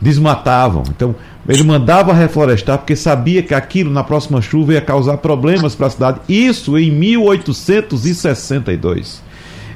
desmatavam. 0.00 0.82
Então, 0.90 1.14
ele 1.48 1.62
mandava 1.62 2.12
reflorestar 2.12 2.78
porque 2.78 2.96
sabia 2.96 3.42
que 3.42 3.54
aquilo 3.54 3.90
na 3.90 4.04
próxima 4.04 4.42
chuva 4.42 4.74
ia 4.74 4.80
causar 4.80 5.16
problemas 5.18 5.74
para 5.74 5.86
a 5.86 5.90
cidade. 5.90 6.20
Isso 6.28 6.78
em 6.78 6.90
1862. 6.90 9.22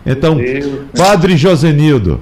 Então, 0.05 0.37
Padre 0.97 1.37
Josenildo, 1.37 2.21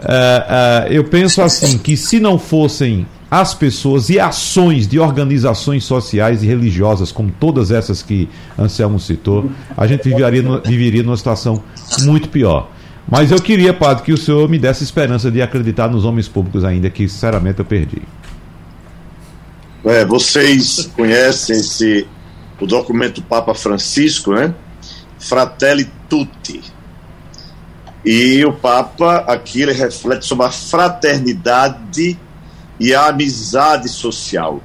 uh, 0.00 0.02
uh, 0.02 0.86
eu 0.90 1.04
penso 1.04 1.42
assim 1.42 1.76
que 1.78 1.96
se 1.96 2.20
não 2.20 2.38
fossem 2.38 3.06
as 3.30 3.54
pessoas 3.54 4.08
e 4.08 4.20
ações 4.20 4.86
de 4.86 4.98
organizações 4.98 5.84
sociais 5.84 6.42
e 6.42 6.46
religiosas, 6.46 7.10
como 7.10 7.32
todas 7.40 7.70
essas 7.70 8.02
que 8.02 8.28
Anselmo 8.58 9.00
citou, 9.00 9.50
a 9.76 9.86
gente 9.86 10.04
viveria, 10.04 10.60
viveria 10.64 11.02
numa 11.02 11.16
situação 11.16 11.62
muito 12.02 12.28
pior. 12.28 12.70
Mas 13.08 13.30
eu 13.30 13.40
queria, 13.40 13.72
Padre, 13.72 14.04
que 14.04 14.12
o 14.12 14.16
senhor 14.16 14.48
me 14.48 14.58
desse 14.58 14.84
esperança 14.84 15.30
de 15.30 15.40
acreditar 15.42 15.88
nos 15.88 16.04
homens 16.04 16.28
públicos 16.28 16.64
ainda, 16.64 16.90
que 16.90 17.08
sinceramente 17.08 17.58
eu 17.60 17.64
perdi. 17.64 18.02
É, 19.84 20.04
vocês 20.04 20.90
conhecem 20.96 21.56
esse, 21.56 22.06
o 22.60 22.66
documento 22.66 23.20
do 23.20 23.22
Papa 23.22 23.54
Francisco, 23.54 24.32
né? 24.32 24.52
Fratelli 25.18 25.88
Tutti. 26.08 26.60
E 28.04 28.44
o 28.44 28.52
Papa 28.52 29.18
aqui 29.28 29.62
ele 29.62 29.72
reflete 29.72 30.24
sobre 30.24 30.46
a 30.46 30.50
fraternidade 30.50 32.18
e 32.78 32.94
a 32.94 33.06
amizade 33.06 33.88
social. 33.88 34.60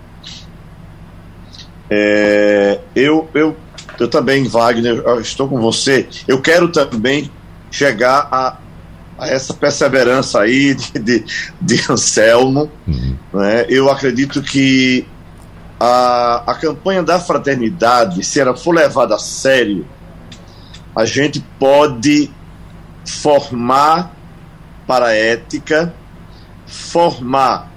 É, 1.90 2.80
eu, 2.96 3.30
eu, 3.34 3.56
eu 4.00 4.08
também, 4.08 4.48
Wagner, 4.48 5.04
eu 5.06 5.22
estou 5.22 5.48
com 5.48 5.60
você. 5.60 6.08
Eu 6.28 6.42
quero 6.42 6.70
também 6.70 7.30
chegar 7.70 8.28
a, 8.32 8.58
a 9.18 9.28
essa 9.28 9.54
perseverança 9.54 10.42
aí 10.42 10.74
de, 10.74 10.92
de, 11.00 11.26
de 11.62 11.92
Anselmo. 11.92 12.72
Uhum. 12.88 13.16
Né? 13.34 13.66
Eu 13.70 13.90
acredito 13.90 14.42
que 14.42 15.06
a, 15.80 16.44
a 16.52 16.56
campanha 16.56 17.02
da 17.02 17.20
fraternidade, 17.20 18.24
se 18.24 18.40
ela 18.40 18.56
for 18.56 18.74
levada 18.74 19.16
a 19.16 19.20
sério, 19.20 19.86
a 20.96 21.06
gente 21.06 21.44
pode 21.58 22.30
formar 23.06 24.16
para 24.86 25.08
a 25.08 25.16
ética, 25.16 25.94
formar. 26.68 27.71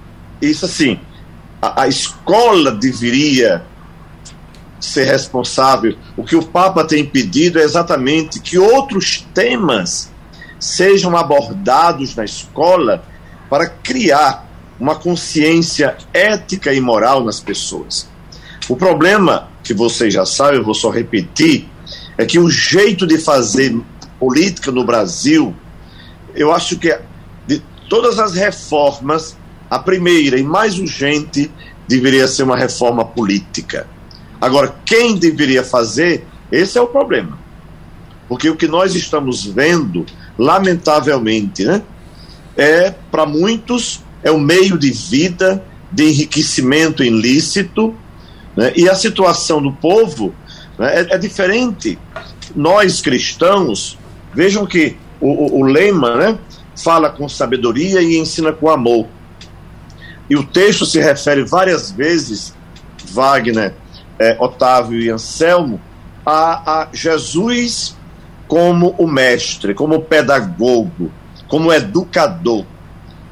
Isso 0.49 0.65
assim, 0.65 0.99
a, 1.61 1.83
a 1.83 1.87
escola 1.87 2.71
deveria 2.71 3.63
ser 4.79 5.05
responsável. 5.05 5.97
O 6.15 6.23
que 6.23 6.35
o 6.35 6.43
Papa 6.43 6.83
tem 6.83 7.05
pedido 7.05 7.59
é 7.59 7.63
exatamente 7.63 8.39
que 8.39 8.57
outros 8.57 9.25
temas 9.33 10.11
sejam 10.59 11.15
abordados 11.15 12.15
na 12.15 12.23
escola 12.23 13.03
para 13.49 13.67
criar 13.67 14.45
uma 14.79 14.95
consciência 14.95 15.97
ética 16.13 16.73
e 16.73 16.81
moral 16.81 17.23
nas 17.23 17.39
pessoas. 17.39 18.07
O 18.67 18.75
problema, 18.75 19.49
que 19.63 19.73
vocês 19.73 20.13
já 20.13 20.25
sabem, 20.25 20.59
eu 20.59 20.65
vou 20.65 20.73
só 20.73 20.89
repetir, 20.89 21.69
é 22.17 22.25
que 22.25 22.39
o 22.39 22.49
jeito 22.49 23.05
de 23.05 23.17
fazer 23.17 23.77
política 24.19 24.71
no 24.71 24.83
Brasil, 24.83 25.55
eu 26.33 26.51
acho 26.51 26.77
que 26.77 26.97
de 27.47 27.61
todas 27.89 28.19
as 28.19 28.33
reformas, 28.33 29.37
a 29.69 29.79
primeira 29.79 30.37
e 30.37 30.43
mais 30.43 30.79
urgente 30.79 31.51
deveria 31.87 32.27
ser 32.27 32.43
uma 32.43 32.57
reforma 32.57 33.05
política. 33.05 33.87
Agora, 34.39 34.75
quem 34.85 35.15
deveria 35.17 35.63
fazer, 35.63 36.25
esse 36.51 36.77
é 36.77 36.81
o 36.81 36.87
problema. 36.87 37.37
Porque 38.27 38.49
o 38.49 38.55
que 38.55 38.67
nós 38.67 38.95
estamos 38.95 39.45
vendo, 39.45 40.05
lamentavelmente, 40.37 41.63
né, 41.63 41.81
é 42.57 42.91
para 43.11 43.25
muitos 43.25 44.03
é 44.23 44.31
o 44.31 44.35
um 44.35 44.39
meio 44.39 44.77
de 44.77 44.91
vida, 44.91 45.63
de 45.91 46.05
enriquecimento 46.05 47.03
ilícito, 47.03 47.93
né, 48.55 48.73
e 48.75 48.89
a 48.89 48.95
situação 48.95 49.61
do 49.61 49.71
povo 49.71 50.33
né, 50.79 51.01
é, 51.01 51.15
é, 51.15 51.17
diferente. 51.17 51.99
Nós 52.55 53.01
cristãos, 53.01 53.97
vejam 54.33 54.65
que 54.65 54.97
o, 55.21 55.29
o, 55.29 55.59
o 55.59 55.63
lema 55.63 56.15
né, 56.15 56.39
fala 56.75 57.09
com 57.09 57.29
sabedoria 57.29 58.01
e 58.01 58.17
ensina 58.17 58.51
com 58.51 58.69
amor. 58.69 59.07
E 60.29 60.35
o 60.35 60.43
texto 60.43 60.85
se 60.85 60.99
refere 60.99 61.43
várias 61.43 61.91
vezes, 61.91 62.53
Wagner, 63.11 63.73
é, 64.19 64.35
Otávio 64.39 64.99
e 64.99 65.09
Anselmo, 65.09 65.79
a, 66.25 66.81
a 66.81 66.87
Jesus 66.91 67.95
como 68.47 68.95
o 68.97 69.07
mestre, 69.07 69.73
como 69.73 69.95
o 69.95 70.01
pedagogo, 70.01 71.11
como 71.47 71.71
educador. 71.71 72.65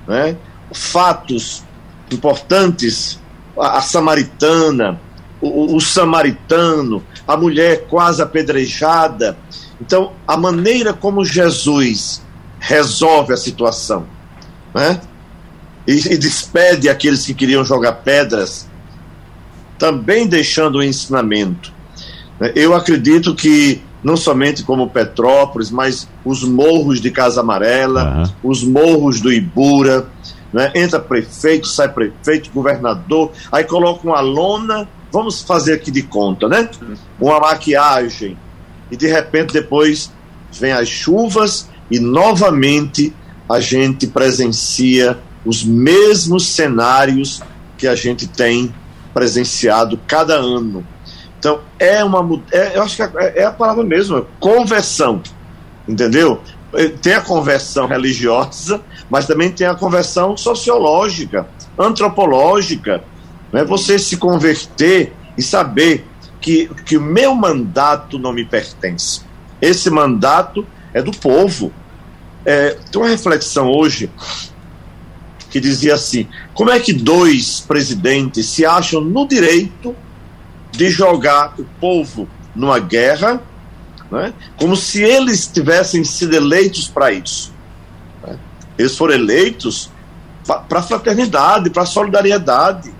Né? 0.07 0.37
Fatos 0.71 1.63
importantes, 2.11 3.19
a, 3.57 3.77
a 3.77 3.81
samaritana, 3.81 4.99
o, 5.41 5.75
o, 5.75 5.81
samaritano, 5.81 7.03
a 7.27 7.35
mulher 7.35 7.87
quase 7.87 8.21
apedrejada. 8.21 9.37
Então, 9.81 10.13
a 10.27 10.37
maneira 10.37 10.93
como 10.93 11.25
Jesus 11.25 12.21
resolve 12.59 13.33
a 13.33 13.37
situação 13.37 14.07
né? 14.73 14.99
E, 15.87 16.13
e 16.13 16.17
despede 16.17 16.89
aqueles 16.89 17.25
que 17.25 17.33
queriam 17.33 17.63
jogar 17.65 17.93
pedras 17.93 18.67
também 19.77 20.27
deixando 20.27 20.77
o 20.77 20.83
ensinamento. 20.83 21.73
Eu 22.55 22.73
acredito 22.73 23.35
que 23.35 23.81
não 24.03 24.17
somente 24.17 24.63
como 24.63 24.89
Petrópolis, 24.89 25.71
mas 25.71 26.07
os 26.25 26.43
morros 26.43 27.01
de 27.01 27.09
Casa 27.09 27.41
Amarela, 27.41 28.29
uhum. 28.43 28.51
os 28.51 28.63
morros 28.63 29.21
do 29.21 29.31
Ibura, 29.31 30.07
né? 30.51 30.71
entra 30.75 30.99
prefeito, 30.99 31.67
sai 31.67 31.89
prefeito, 31.89 32.51
governador, 32.51 33.31
aí 33.51 33.63
coloca 33.63 34.05
uma 34.05 34.19
lona, 34.19 34.87
vamos 35.11 35.41
fazer 35.41 35.73
aqui 35.73 35.89
de 35.89 36.03
conta, 36.03 36.47
né? 36.47 36.69
Uma 37.19 37.39
maquiagem, 37.39 38.37
e 38.91 38.97
de 38.97 39.07
repente 39.07 39.53
depois 39.53 40.11
vem 40.51 40.71
as 40.71 40.87
chuvas 40.87 41.69
e 41.89 41.99
novamente 41.99 43.13
a 43.49 43.59
gente 43.59 44.07
presencia 44.07 45.17
os 45.45 45.63
mesmos 45.63 46.47
cenários 46.47 47.41
que 47.77 47.87
a 47.87 47.95
gente 47.95 48.27
tem 48.27 48.73
presenciado 49.13 49.99
cada 50.07 50.35
ano. 50.35 50.85
Então, 51.37 51.59
é 51.77 52.03
uma. 52.03 52.41
É, 52.51 52.77
eu 52.77 52.83
acho 52.83 52.95
que 52.95 53.01
é, 53.01 53.41
é 53.41 53.43
a 53.45 53.51
palavra 53.51 53.83
mesmo, 53.83 54.17
é 54.17 54.23
conversão. 54.39 55.21
Entendeu? 55.87 56.41
É, 56.73 56.87
tem 56.87 57.13
a 57.13 57.21
conversão 57.21 57.85
religiosa, 57.85 58.81
mas 59.09 59.27
também 59.27 59.51
tem 59.51 59.67
a 59.67 59.75
conversão 59.75 60.37
sociológica, 60.37 61.45
antropológica. 61.77 63.03
Né? 63.51 63.63
Você 63.65 63.99
se 63.99 64.17
converter 64.17 65.13
e 65.37 65.43
saber 65.43 66.07
que, 66.39 66.69
que 66.85 66.97
o 66.97 67.01
meu 67.01 67.35
mandato 67.35 68.17
não 68.17 68.33
me 68.33 68.45
pertence. 68.45 69.21
Esse 69.61 69.89
mandato 69.89 70.65
é 70.93 71.01
do 71.01 71.11
povo. 71.11 71.71
É, 72.45 72.77
tem 72.91 73.01
uma 73.01 73.09
reflexão 73.09 73.69
hoje 73.69 74.09
que 75.53 75.59
dizia 75.59 75.93
assim: 75.93 76.27
como 76.55 76.71
é 76.71 76.79
que 76.79 76.91
dois 76.91 77.59
presidentes 77.59 78.47
se 78.47 78.65
acham 78.65 78.99
no 78.99 79.27
direito 79.27 79.95
de 80.71 80.89
jogar 80.89 81.53
o 81.59 81.63
povo 81.79 82.27
numa 82.55 82.79
guerra, 82.79 83.39
né, 84.11 84.33
como 84.57 84.75
se 84.75 85.03
eles 85.03 85.45
tivessem 85.45 86.03
sido 86.03 86.35
eleitos 86.35 86.87
para 86.87 87.11
isso? 87.11 87.53
Né? 88.25 88.35
Eles 88.79 88.97
foram 88.97 89.13
eleitos 89.13 89.91
para 90.43 90.79
a 90.79 90.81
fraternidade, 90.81 91.69
para 91.69 91.83
a 91.83 91.85
solidariedade, 91.85 92.91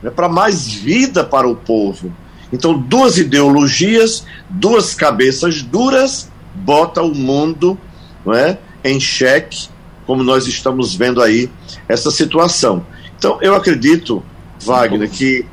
né, 0.00 0.08
para 0.08 0.28
mais 0.28 0.64
vida 0.64 1.24
para 1.24 1.48
o 1.48 1.56
povo. 1.56 2.14
Então, 2.52 2.78
duas 2.78 3.18
ideologias, 3.18 4.24
duas 4.48 4.94
cabeças 4.94 5.60
duras, 5.60 6.30
bota 6.54 7.02
o 7.02 7.12
mundo 7.12 7.76
não 8.24 8.32
é, 8.32 8.56
em 8.84 9.00
xeque 9.00 9.68
como 10.06 10.22
nós 10.22 10.46
estamos 10.46 10.94
vendo 10.94 11.20
aí 11.20 11.50
essa 11.88 12.10
situação. 12.10 12.84
Então, 13.18 13.38
eu 13.40 13.54
acredito, 13.54 14.22
Wagner, 14.60 15.10
que 15.10 15.46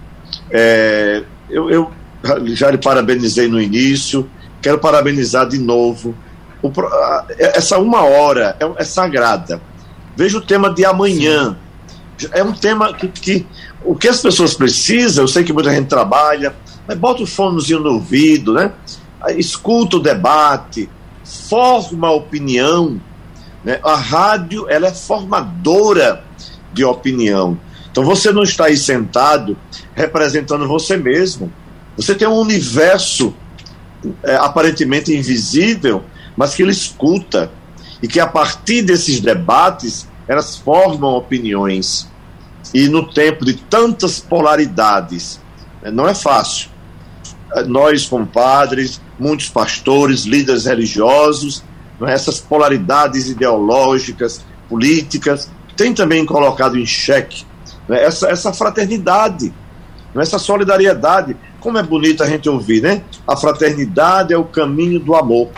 é, 0.52 1.24
eu, 1.50 1.70
eu, 1.70 1.92
já 2.48 2.72
lhe 2.72 2.78
parabenizei 2.78 3.48
no 3.48 3.62
início, 3.62 4.30
quero 4.62 4.80
parabenizar 4.80 5.48
de 5.48 5.60
novo. 5.60 6.16
O, 6.62 6.72
essa 7.38 7.78
uma 7.78 8.04
hora 8.04 8.56
é, 8.60 8.82
é, 8.82 8.84
sagrada. 8.84 9.62
Veja 10.16 10.38
o 10.38 10.42
tema 10.42 10.74
de 10.74 10.86
amanhã. 10.86 11.58
É 12.32 12.44
um 12.44 12.54
tema 12.54 12.94
que, 12.94 13.08
que, 13.08 13.48
o 13.84 13.96
que 13.96 14.08
as 14.08 14.22
pessoas 14.22 14.54
precisam, 14.54 15.24
eu 15.24 15.28
sei 15.28 15.44
que 15.44 15.52
muita 15.52 15.74
gente 15.74 15.88
trabalha, 15.88 16.56
mas 16.88 16.98
bota 16.98 17.24
o 17.24 17.28
fonezinho 17.28 17.80
no 17.80 17.94
ouvido, 17.94 18.54
né? 18.54 18.72
escuta 19.38 19.98
o 19.98 20.00
debate, 20.02 20.90
forma 21.24 22.08
a 22.08 22.12
opinião 22.12 23.00
né? 23.64 23.80
A 23.84 23.96
rádio 23.96 24.68
ela 24.70 24.88
é 24.88 24.94
formadora 24.94 26.24
de 26.74 26.84
opinião. 26.84 27.58
Então 27.92 28.04
você 28.04 28.32
não 28.32 28.44
está 28.44 28.66
aí 28.66 28.78
sentado 28.78 29.58
representando 29.94 30.68
você 30.68 30.98
mesmo. 30.98 31.52
Você 31.96 32.16
tem 32.16 32.28
um 32.28 32.40
universo 32.40 33.34
é, 34.24 34.36
aparentemente 34.36 35.16
invisível, 35.16 36.04
mas 36.36 36.56
que 36.56 36.64
ele 36.64 36.72
escuta 36.72 37.52
e 38.02 38.08
que 38.08 38.20
a 38.20 38.28
partir 38.28 38.82
desses 38.82 39.20
debates 39.20 40.08
elas 40.28 40.58
formam 40.58 41.12
opiniões. 41.12 42.08
E 42.74 42.88
no 42.88 43.08
tempo 43.12 43.46
de 43.46 43.54
tantas 43.54 44.20
polaridades, 44.20 45.40
né, 45.82 45.92
não 45.92 46.08
é 46.08 46.16
fácil. 46.16 46.70
Nós, 47.68 48.08
como 48.08 48.26
padres, 48.26 49.00
muitos 49.20 49.48
pastores, 49.50 50.24
líderes 50.24 50.66
religiosos, 50.66 51.64
é? 52.02 52.14
essas 52.14 52.40
polaridades 52.40 53.30
ideológicas, 53.30 54.44
políticas, 54.70 55.50
tem 55.76 55.94
também 55.94 56.26
colocado 56.26 56.78
em 56.78 56.86
xeque 56.86 57.46
né? 57.88 58.04
essa, 58.04 58.30
essa 58.30 58.54
fraternidade, 58.54 59.54
né? 60.14 60.22
essa 60.22 60.40
solidariedade. 60.40 61.36
Como 61.60 61.78
é 61.78 61.84
bonito 61.84 62.24
a 62.24 62.28
gente 62.28 62.50
ouvir, 62.50 62.82
né? 62.82 63.04
A 63.28 63.38
fraternidade 63.38 64.34
é 64.34 64.38
o 64.38 64.44
caminho 64.44 65.00
do 65.00 65.16
amor, 65.16 65.50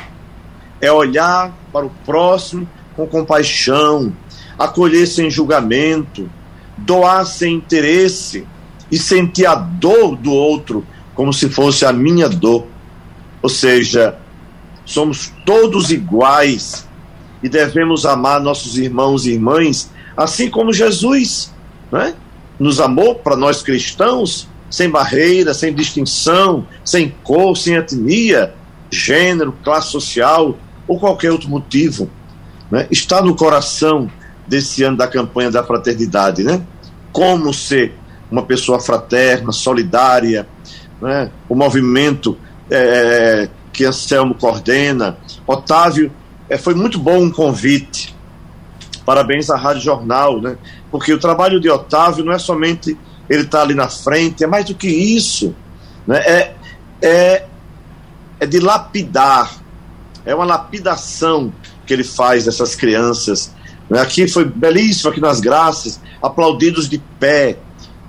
é 0.80 0.92
olhar 0.92 1.52
para 1.74 1.86
o 1.86 1.92
próximo 2.06 2.68
com 2.96 3.08
compaixão, 3.08 4.14
acolher 4.58 5.08
sem 5.08 5.30
julgamento, 5.30 6.30
doar 6.78 7.26
sem 7.26 7.56
interesse 7.56 8.46
e 8.92 8.98
sentir 8.98 9.46
a 9.46 9.56
dor 9.56 10.16
do 10.16 10.32
outro 10.32 10.86
como 11.14 11.34
se 11.34 11.50
fosse 11.50 11.86
a 11.86 11.92
minha 11.92 12.30
dor. 12.30 12.68
Ou 13.42 13.50
seja, 13.50 14.18
somos 14.86 15.34
todos 15.46 15.92
iguais 15.92 16.88
e 17.42 17.50
devemos 17.50 18.06
amar 18.06 18.40
nossos 18.40 18.78
irmãos 18.78 19.26
e 19.26 19.32
irmãs, 19.34 19.90
assim 20.16 20.50
como 20.50 20.72
Jesus, 20.72 21.54
né? 21.92 22.14
nos 22.60 22.80
amou 22.80 23.16
para 23.16 23.36
nós 23.36 23.62
cristãos, 23.62 24.48
sem 24.70 24.90
barreira, 24.90 25.54
sem 25.54 25.74
distinção, 25.74 26.66
sem 26.84 27.14
cor, 27.24 27.56
sem 27.58 27.76
etnia, 27.76 28.54
gênero, 28.90 29.54
classe 29.64 29.92
social 29.92 30.58
ou 30.88 31.00
qualquer 31.00 31.32
outro 31.32 31.50
motivo. 31.50 32.10
Né? 32.72 32.88
Está 32.90 33.22
no 33.22 33.36
coração 33.36 34.10
desse 34.48 34.84
ano 34.84 34.98
da 34.98 35.08
campanha 35.08 35.52
da 35.52 35.64
fraternidade, 35.64 36.44
né? 36.44 36.62
Como 37.12 37.54
ser 37.54 37.94
uma 38.30 38.44
pessoa 38.44 38.80
fraterna, 38.80 39.52
solidária, 39.52 40.48
né? 41.02 41.32
o 41.48 41.56
movimento 41.56 42.38
é, 42.70 43.50
que 43.76 43.86
Anselmo 43.86 44.34
coordena. 44.34 45.18
Otávio, 45.46 46.12
é, 46.50 46.58
foi 46.58 46.74
muito 46.74 46.98
bom 46.98 47.22
um 47.24 47.30
convite. 47.30 48.16
Parabéns 49.06 49.50
à 49.50 49.58
Rádio 49.58 49.82
Jornal, 49.82 50.42
né? 50.42 50.58
porque 50.90 51.14
o 51.14 51.20
trabalho 51.20 51.60
de 51.60 51.70
Otávio 51.70 52.24
não 52.24 52.32
é 52.32 52.40
somente 52.40 52.98
ele 53.30 53.44
estar 53.44 53.60
tá 53.60 53.64
ali 53.64 53.74
na 53.74 53.90
frente, 53.90 54.44
é 54.44 54.48
mais 54.48 54.66
do 54.66 54.74
que 54.74 54.88
isso. 54.88 55.54
Né? 56.08 56.18
É, 56.20 56.56
é, 57.02 57.46
é 58.40 58.46
de 58.46 58.60
lapidar, 58.60 59.52
é 60.26 60.34
uma 60.34 60.46
lapidação 60.46 61.54
que 61.86 61.94
ele 61.94 62.04
faz 62.04 62.46
dessas 62.46 62.76
crianças. 62.76 63.54
Né? 63.90 64.00
Aqui 64.00 64.28
foi 64.28 64.46
belíssimo, 64.46 65.12
aqui 65.12 65.20
nas 65.20 65.40
graças, 65.40 66.00
aplaudidos 66.22 66.90
de 66.90 66.98
pé, 67.20 67.58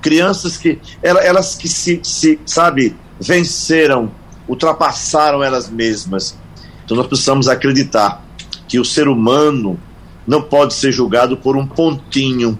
crianças 0.01 0.57
que 0.57 0.79
elas 1.03 1.57
que 1.57 1.69
se, 1.69 2.01
se 2.03 2.39
sabe 2.47 2.97
venceram, 3.21 4.11
ultrapassaram 4.49 5.43
elas 5.43 5.69
mesmas. 5.69 6.37
Então 6.85 6.97
nós 6.97 7.07
precisamos 7.07 7.49
acreditar 7.49 8.25
que 8.69 8.79
o 8.79 8.85
ser 8.85 9.09
humano 9.09 9.79
não 10.27 10.43
pode 10.43 10.75
ser 10.75 10.93
julgado 10.93 11.37
por 11.37 11.57
um 11.57 11.67
pontinho, 11.67 12.59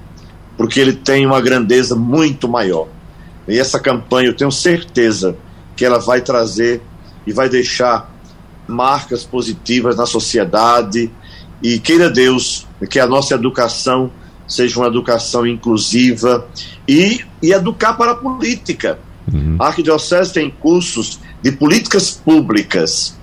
porque 0.57 0.79
ele 0.81 0.93
tem 0.93 1.27
uma 1.27 1.41
grandeza 1.41 1.97
muito 1.97 2.49
maior. 2.49 2.89
E 3.49 3.59
essa 3.59 3.79
campanha, 3.79 4.29
eu 4.29 4.37
tenho 4.37 4.51
certeza 4.51 5.37
que 5.77 5.85
ela 5.85 5.99
vai 5.99 6.21
trazer 6.21 6.81
e 7.27 7.33
vai 7.33 7.49
deixar 7.49 8.13
marcas 8.67 9.25
positivas 9.25 9.97
na 9.97 10.07
sociedade. 10.07 11.11
E 11.63 11.79
queira 11.79 12.11
Deus 12.11 12.67
que 12.91 12.99
a 12.99 13.07
nossa 13.07 13.35
educação 13.35 14.11
seja 14.47 14.79
uma 14.79 14.89
educação 14.89 15.47
inclusiva 15.47 16.47
e, 16.87 17.21
e 17.43 17.53
educar 17.53 17.95
para 17.95 18.13
a 18.13 18.17
política. 18.17 18.99
Uhum. 19.33 19.57
A 19.59 19.69
Arquidiocese 19.69 20.33
tem 20.33 20.51
cursos 20.51 21.19
de 21.47 21.53
políticas 21.53 22.11
públicas 22.11 23.17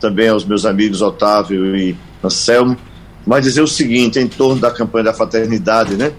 também 0.00 0.30
aos 0.30 0.46
meus 0.46 0.64
amigos 0.64 1.02
Otávio 1.02 1.76
e 1.76 1.94
Anselmo, 2.24 2.74
mas 3.26 3.44
dizer 3.44 3.60
o 3.60 3.66
seguinte 3.66 4.18
em 4.18 4.26
torno 4.26 4.62
da 4.62 4.70
campanha 4.70 5.04
da 5.04 5.12
fraternidade, 5.12 5.94
né? 5.94 6.12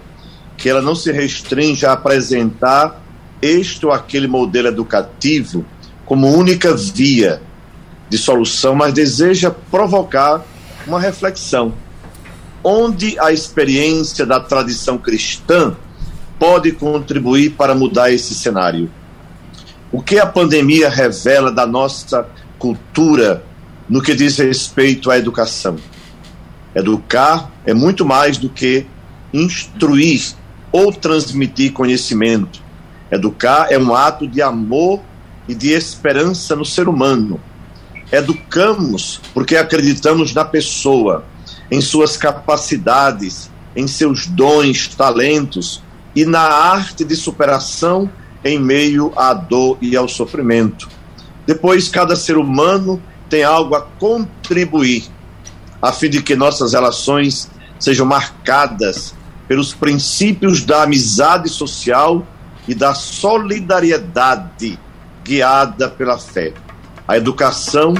Que 0.57 0.69
ela 0.69 0.81
não 0.81 0.95
se 0.95 1.11
restringe 1.11 1.85
a 1.85 1.93
apresentar 1.93 3.01
este 3.41 3.85
ou 3.85 3.91
aquele 3.91 4.27
modelo 4.27 4.67
educativo 4.67 5.63
como 6.05 6.27
única 6.27 6.75
via 6.75 7.41
de 8.09 8.17
solução, 8.17 8.73
mas 8.73 8.93
deseja 8.93 9.51
provocar 9.51 10.43
uma 10.85 10.99
reflexão. 10.99 11.73
Onde 12.63 13.19
a 13.19 13.31
experiência 13.31 14.25
da 14.25 14.39
tradição 14.39 14.97
cristã 14.97 15.75
pode 16.39 16.71
contribuir 16.71 17.51
para 17.51 17.75
mudar 17.75 18.11
esse 18.11 18.33
cenário? 18.33 18.89
O 19.91 20.01
que 20.01 20.19
a 20.19 20.25
pandemia 20.25 20.89
revela 20.89 21.51
da 21.51 21.65
nossa 21.65 22.27
cultura 22.57 23.43
no 23.87 24.01
que 24.01 24.13
diz 24.13 24.37
respeito 24.37 25.11
à 25.11 25.17
educação? 25.17 25.77
Educar 26.75 27.51
é 27.65 27.73
muito 27.73 28.05
mais 28.05 28.37
do 28.37 28.49
que 28.49 28.85
instruir 29.33 30.35
ou 30.77 30.93
transmitir 30.93 31.73
conhecimento. 31.73 32.61
Educar 33.09 33.65
é 33.71 33.79
um 33.79 33.95
ato 33.95 34.27
de 34.27 34.43
amor 34.43 35.01
e 35.47 35.55
de 35.55 35.71
esperança 35.71 36.55
no 36.55 36.63
ser 36.63 36.87
humano. 36.87 37.41
Educamos 38.11 39.19
porque 39.33 39.57
acreditamos 39.57 40.35
na 40.35 40.45
pessoa, 40.45 41.25
em 41.71 41.81
suas 41.81 42.15
capacidades, 42.15 43.49
em 43.75 43.87
seus 43.87 44.27
dons, 44.27 44.89
talentos 44.89 45.81
e 46.15 46.25
na 46.25 46.41
arte 46.41 47.03
de 47.03 47.15
superação 47.15 48.07
em 48.45 48.59
meio 48.59 49.11
à 49.15 49.33
dor 49.33 49.79
e 49.81 49.97
ao 49.97 50.07
sofrimento. 50.07 50.87
Depois, 51.47 51.89
cada 51.89 52.15
ser 52.15 52.37
humano 52.37 53.01
tem 53.27 53.43
algo 53.43 53.73
a 53.73 53.81
contribuir, 53.81 55.05
a 55.81 55.91
fim 55.91 56.09
de 56.11 56.21
que 56.21 56.35
nossas 56.35 56.73
relações 56.73 57.49
sejam 57.79 58.05
marcadas 58.05 59.16
pelos 59.47 59.73
princípios 59.73 60.63
da 60.63 60.83
amizade 60.83 61.49
social 61.49 62.25
e 62.67 62.75
da 62.75 62.93
solidariedade 62.93 64.77
guiada 65.23 65.89
pela 65.89 66.17
fé. 66.17 66.53
A 67.07 67.17
educação, 67.17 67.93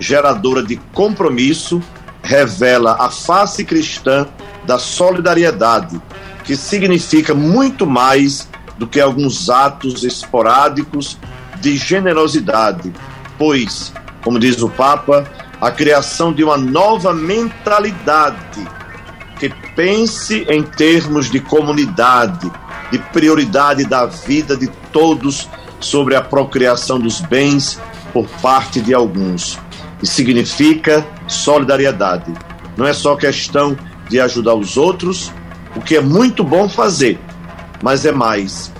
geradora 0.00 0.62
de 0.62 0.76
compromisso, 0.94 1.82
revela 2.22 2.96
a 2.98 3.10
face 3.10 3.64
cristã 3.64 4.26
da 4.66 4.78
solidariedade, 4.78 6.00
que 6.42 6.56
significa 6.56 7.34
muito 7.34 7.86
mais 7.86 8.48
do 8.78 8.86
que 8.86 9.00
alguns 9.00 9.50
atos 9.50 10.02
esporádicos 10.04 11.18
de 11.60 11.76
generosidade, 11.76 12.92
pois, 13.38 13.92
como 14.22 14.38
diz 14.38 14.62
o 14.62 14.70
Papa, 14.70 15.30
a 15.60 15.70
criação 15.70 16.32
de 16.32 16.42
uma 16.42 16.56
nova 16.56 17.12
mentalidade 17.12 18.66
que 19.38 19.48
pense 19.74 20.46
em 20.48 20.62
termos 20.62 21.30
de 21.30 21.40
comunidade, 21.40 22.50
de 22.90 22.98
prioridade 22.98 23.84
da 23.84 24.06
vida 24.06 24.56
de 24.56 24.68
todos 24.92 25.48
sobre 25.80 26.14
a 26.16 26.22
procriação 26.22 26.98
dos 26.98 27.20
bens 27.20 27.80
por 28.12 28.26
parte 28.40 28.80
de 28.80 28.94
alguns. 28.94 29.58
E 30.02 30.06
significa 30.06 31.06
solidariedade. 31.26 32.32
Não 32.76 32.86
é 32.86 32.92
só 32.92 33.16
questão 33.16 33.76
de 34.08 34.20
ajudar 34.20 34.54
os 34.54 34.76
outros, 34.76 35.32
o 35.74 35.80
que 35.80 35.96
é 35.96 36.00
muito 36.00 36.44
bom 36.44 36.68
fazer, 36.68 37.18
mas 37.82 38.04
é 38.04 38.12
mais. 38.12 38.72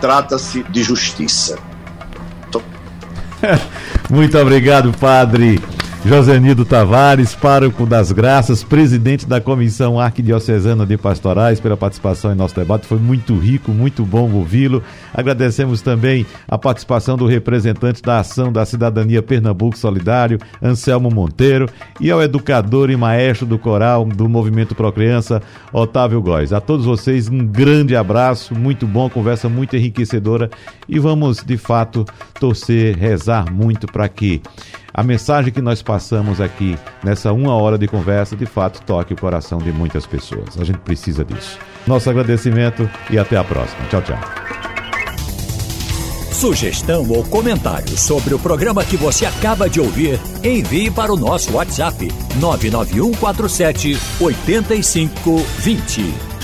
Trata-se 0.00 0.62
de 0.64 0.82
justiça. 0.82 1.58
muito 4.10 4.38
obrigado, 4.38 4.92
Padre. 4.92 5.60
Josenido 6.06 6.64
Tavares, 6.64 7.34
pároco 7.34 7.84
das 7.84 8.12
Graças, 8.12 8.62
presidente 8.62 9.26
da 9.26 9.40
Comissão 9.40 9.98
Arquidiocesana 9.98 10.86
de 10.86 10.96
Pastorais, 10.96 11.58
pela 11.58 11.76
participação 11.76 12.30
em 12.30 12.36
nosso 12.36 12.54
debate. 12.54 12.86
Foi 12.86 13.00
muito 13.00 13.36
rico, 13.36 13.72
muito 13.72 14.04
bom 14.04 14.32
ouvi-lo. 14.32 14.84
Agradecemos 15.12 15.82
também 15.82 16.24
a 16.46 16.56
participação 16.56 17.16
do 17.16 17.26
representante 17.26 18.00
da 18.00 18.20
Ação 18.20 18.52
da 18.52 18.64
Cidadania 18.64 19.20
Pernambuco 19.20 19.76
Solidário, 19.76 20.38
Anselmo 20.62 21.10
Monteiro, 21.10 21.68
e 22.00 22.08
ao 22.08 22.22
educador 22.22 22.88
e 22.88 22.96
maestro 22.96 23.44
do 23.44 23.58
coral 23.58 24.04
do 24.04 24.28
Movimento 24.28 24.76
Pro 24.76 24.92
Criança, 24.92 25.42
Otávio 25.72 26.22
Góes. 26.22 26.52
A 26.52 26.60
todos 26.60 26.86
vocês, 26.86 27.28
um 27.28 27.44
grande 27.44 27.96
abraço, 27.96 28.54
muito 28.54 28.86
bom, 28.86 29.10
conversa 29.10 29.48
muito 29.48 29.74
enriquecedora 29.74 30.50
e 30.88 31.00
vamos, 31.00 31.42
de 31.44 31.56
fato, 31.56 32.04
torcer, 32.38 32.96
rezar 32.96 33.52
muito 33.52 33.88
para 33.88 34.08
que 34.08 34.40
a 34.96 35.02
mensagem 35.02 35.52
que 35.52 35.60
nós 35.60 35.82
passamos 35.82 36.40
aqui 36.40 36.78
nessa 37.04 37.30
uma 37.30 37.54
hora 37.54 37.76
de 37.76 37.86
conversa 37.86 38.34
de 38.34 38.46
fato 38.46 38.80
toque 38.80 39.12
o 39.12 39.16
coração 39.16 39.58
de 39.58 39.70
muitas 39.70 40.06
pessoas. 40.06 40.58
A 40.58 40.64
gente 40.64 40.78
precisa 40.78 41.22
disso. 41.22 41.58
Nosso 41.86 42.08
agradecimento 42.08 42.88
e 43.10 43.18
até 43.18 43.36
a 43.36 43.44
próxima. 43.44 43.86
Tchau, 43.90 44.00
tchau. 44.00 44.18
Sugestão 46.32 47.06
ou 47.10 47.22
comentário 47.24 47.96
sobre 47.96 48.32
o 48.32 48.38
programa 48.38 48.84
que 48.84 48.96
você 48.96 49.26
acaba 49.26 49.68
de 49.68 49.80
ouvir, 49.80 50.18
envie 50.42 50.90
para 50.90 51.12
o 51.12 51.16
nosso 51.16 51.52
WhatsApp 51.52 52.10
99147 52.40 53.98
8520. 54.18 56.35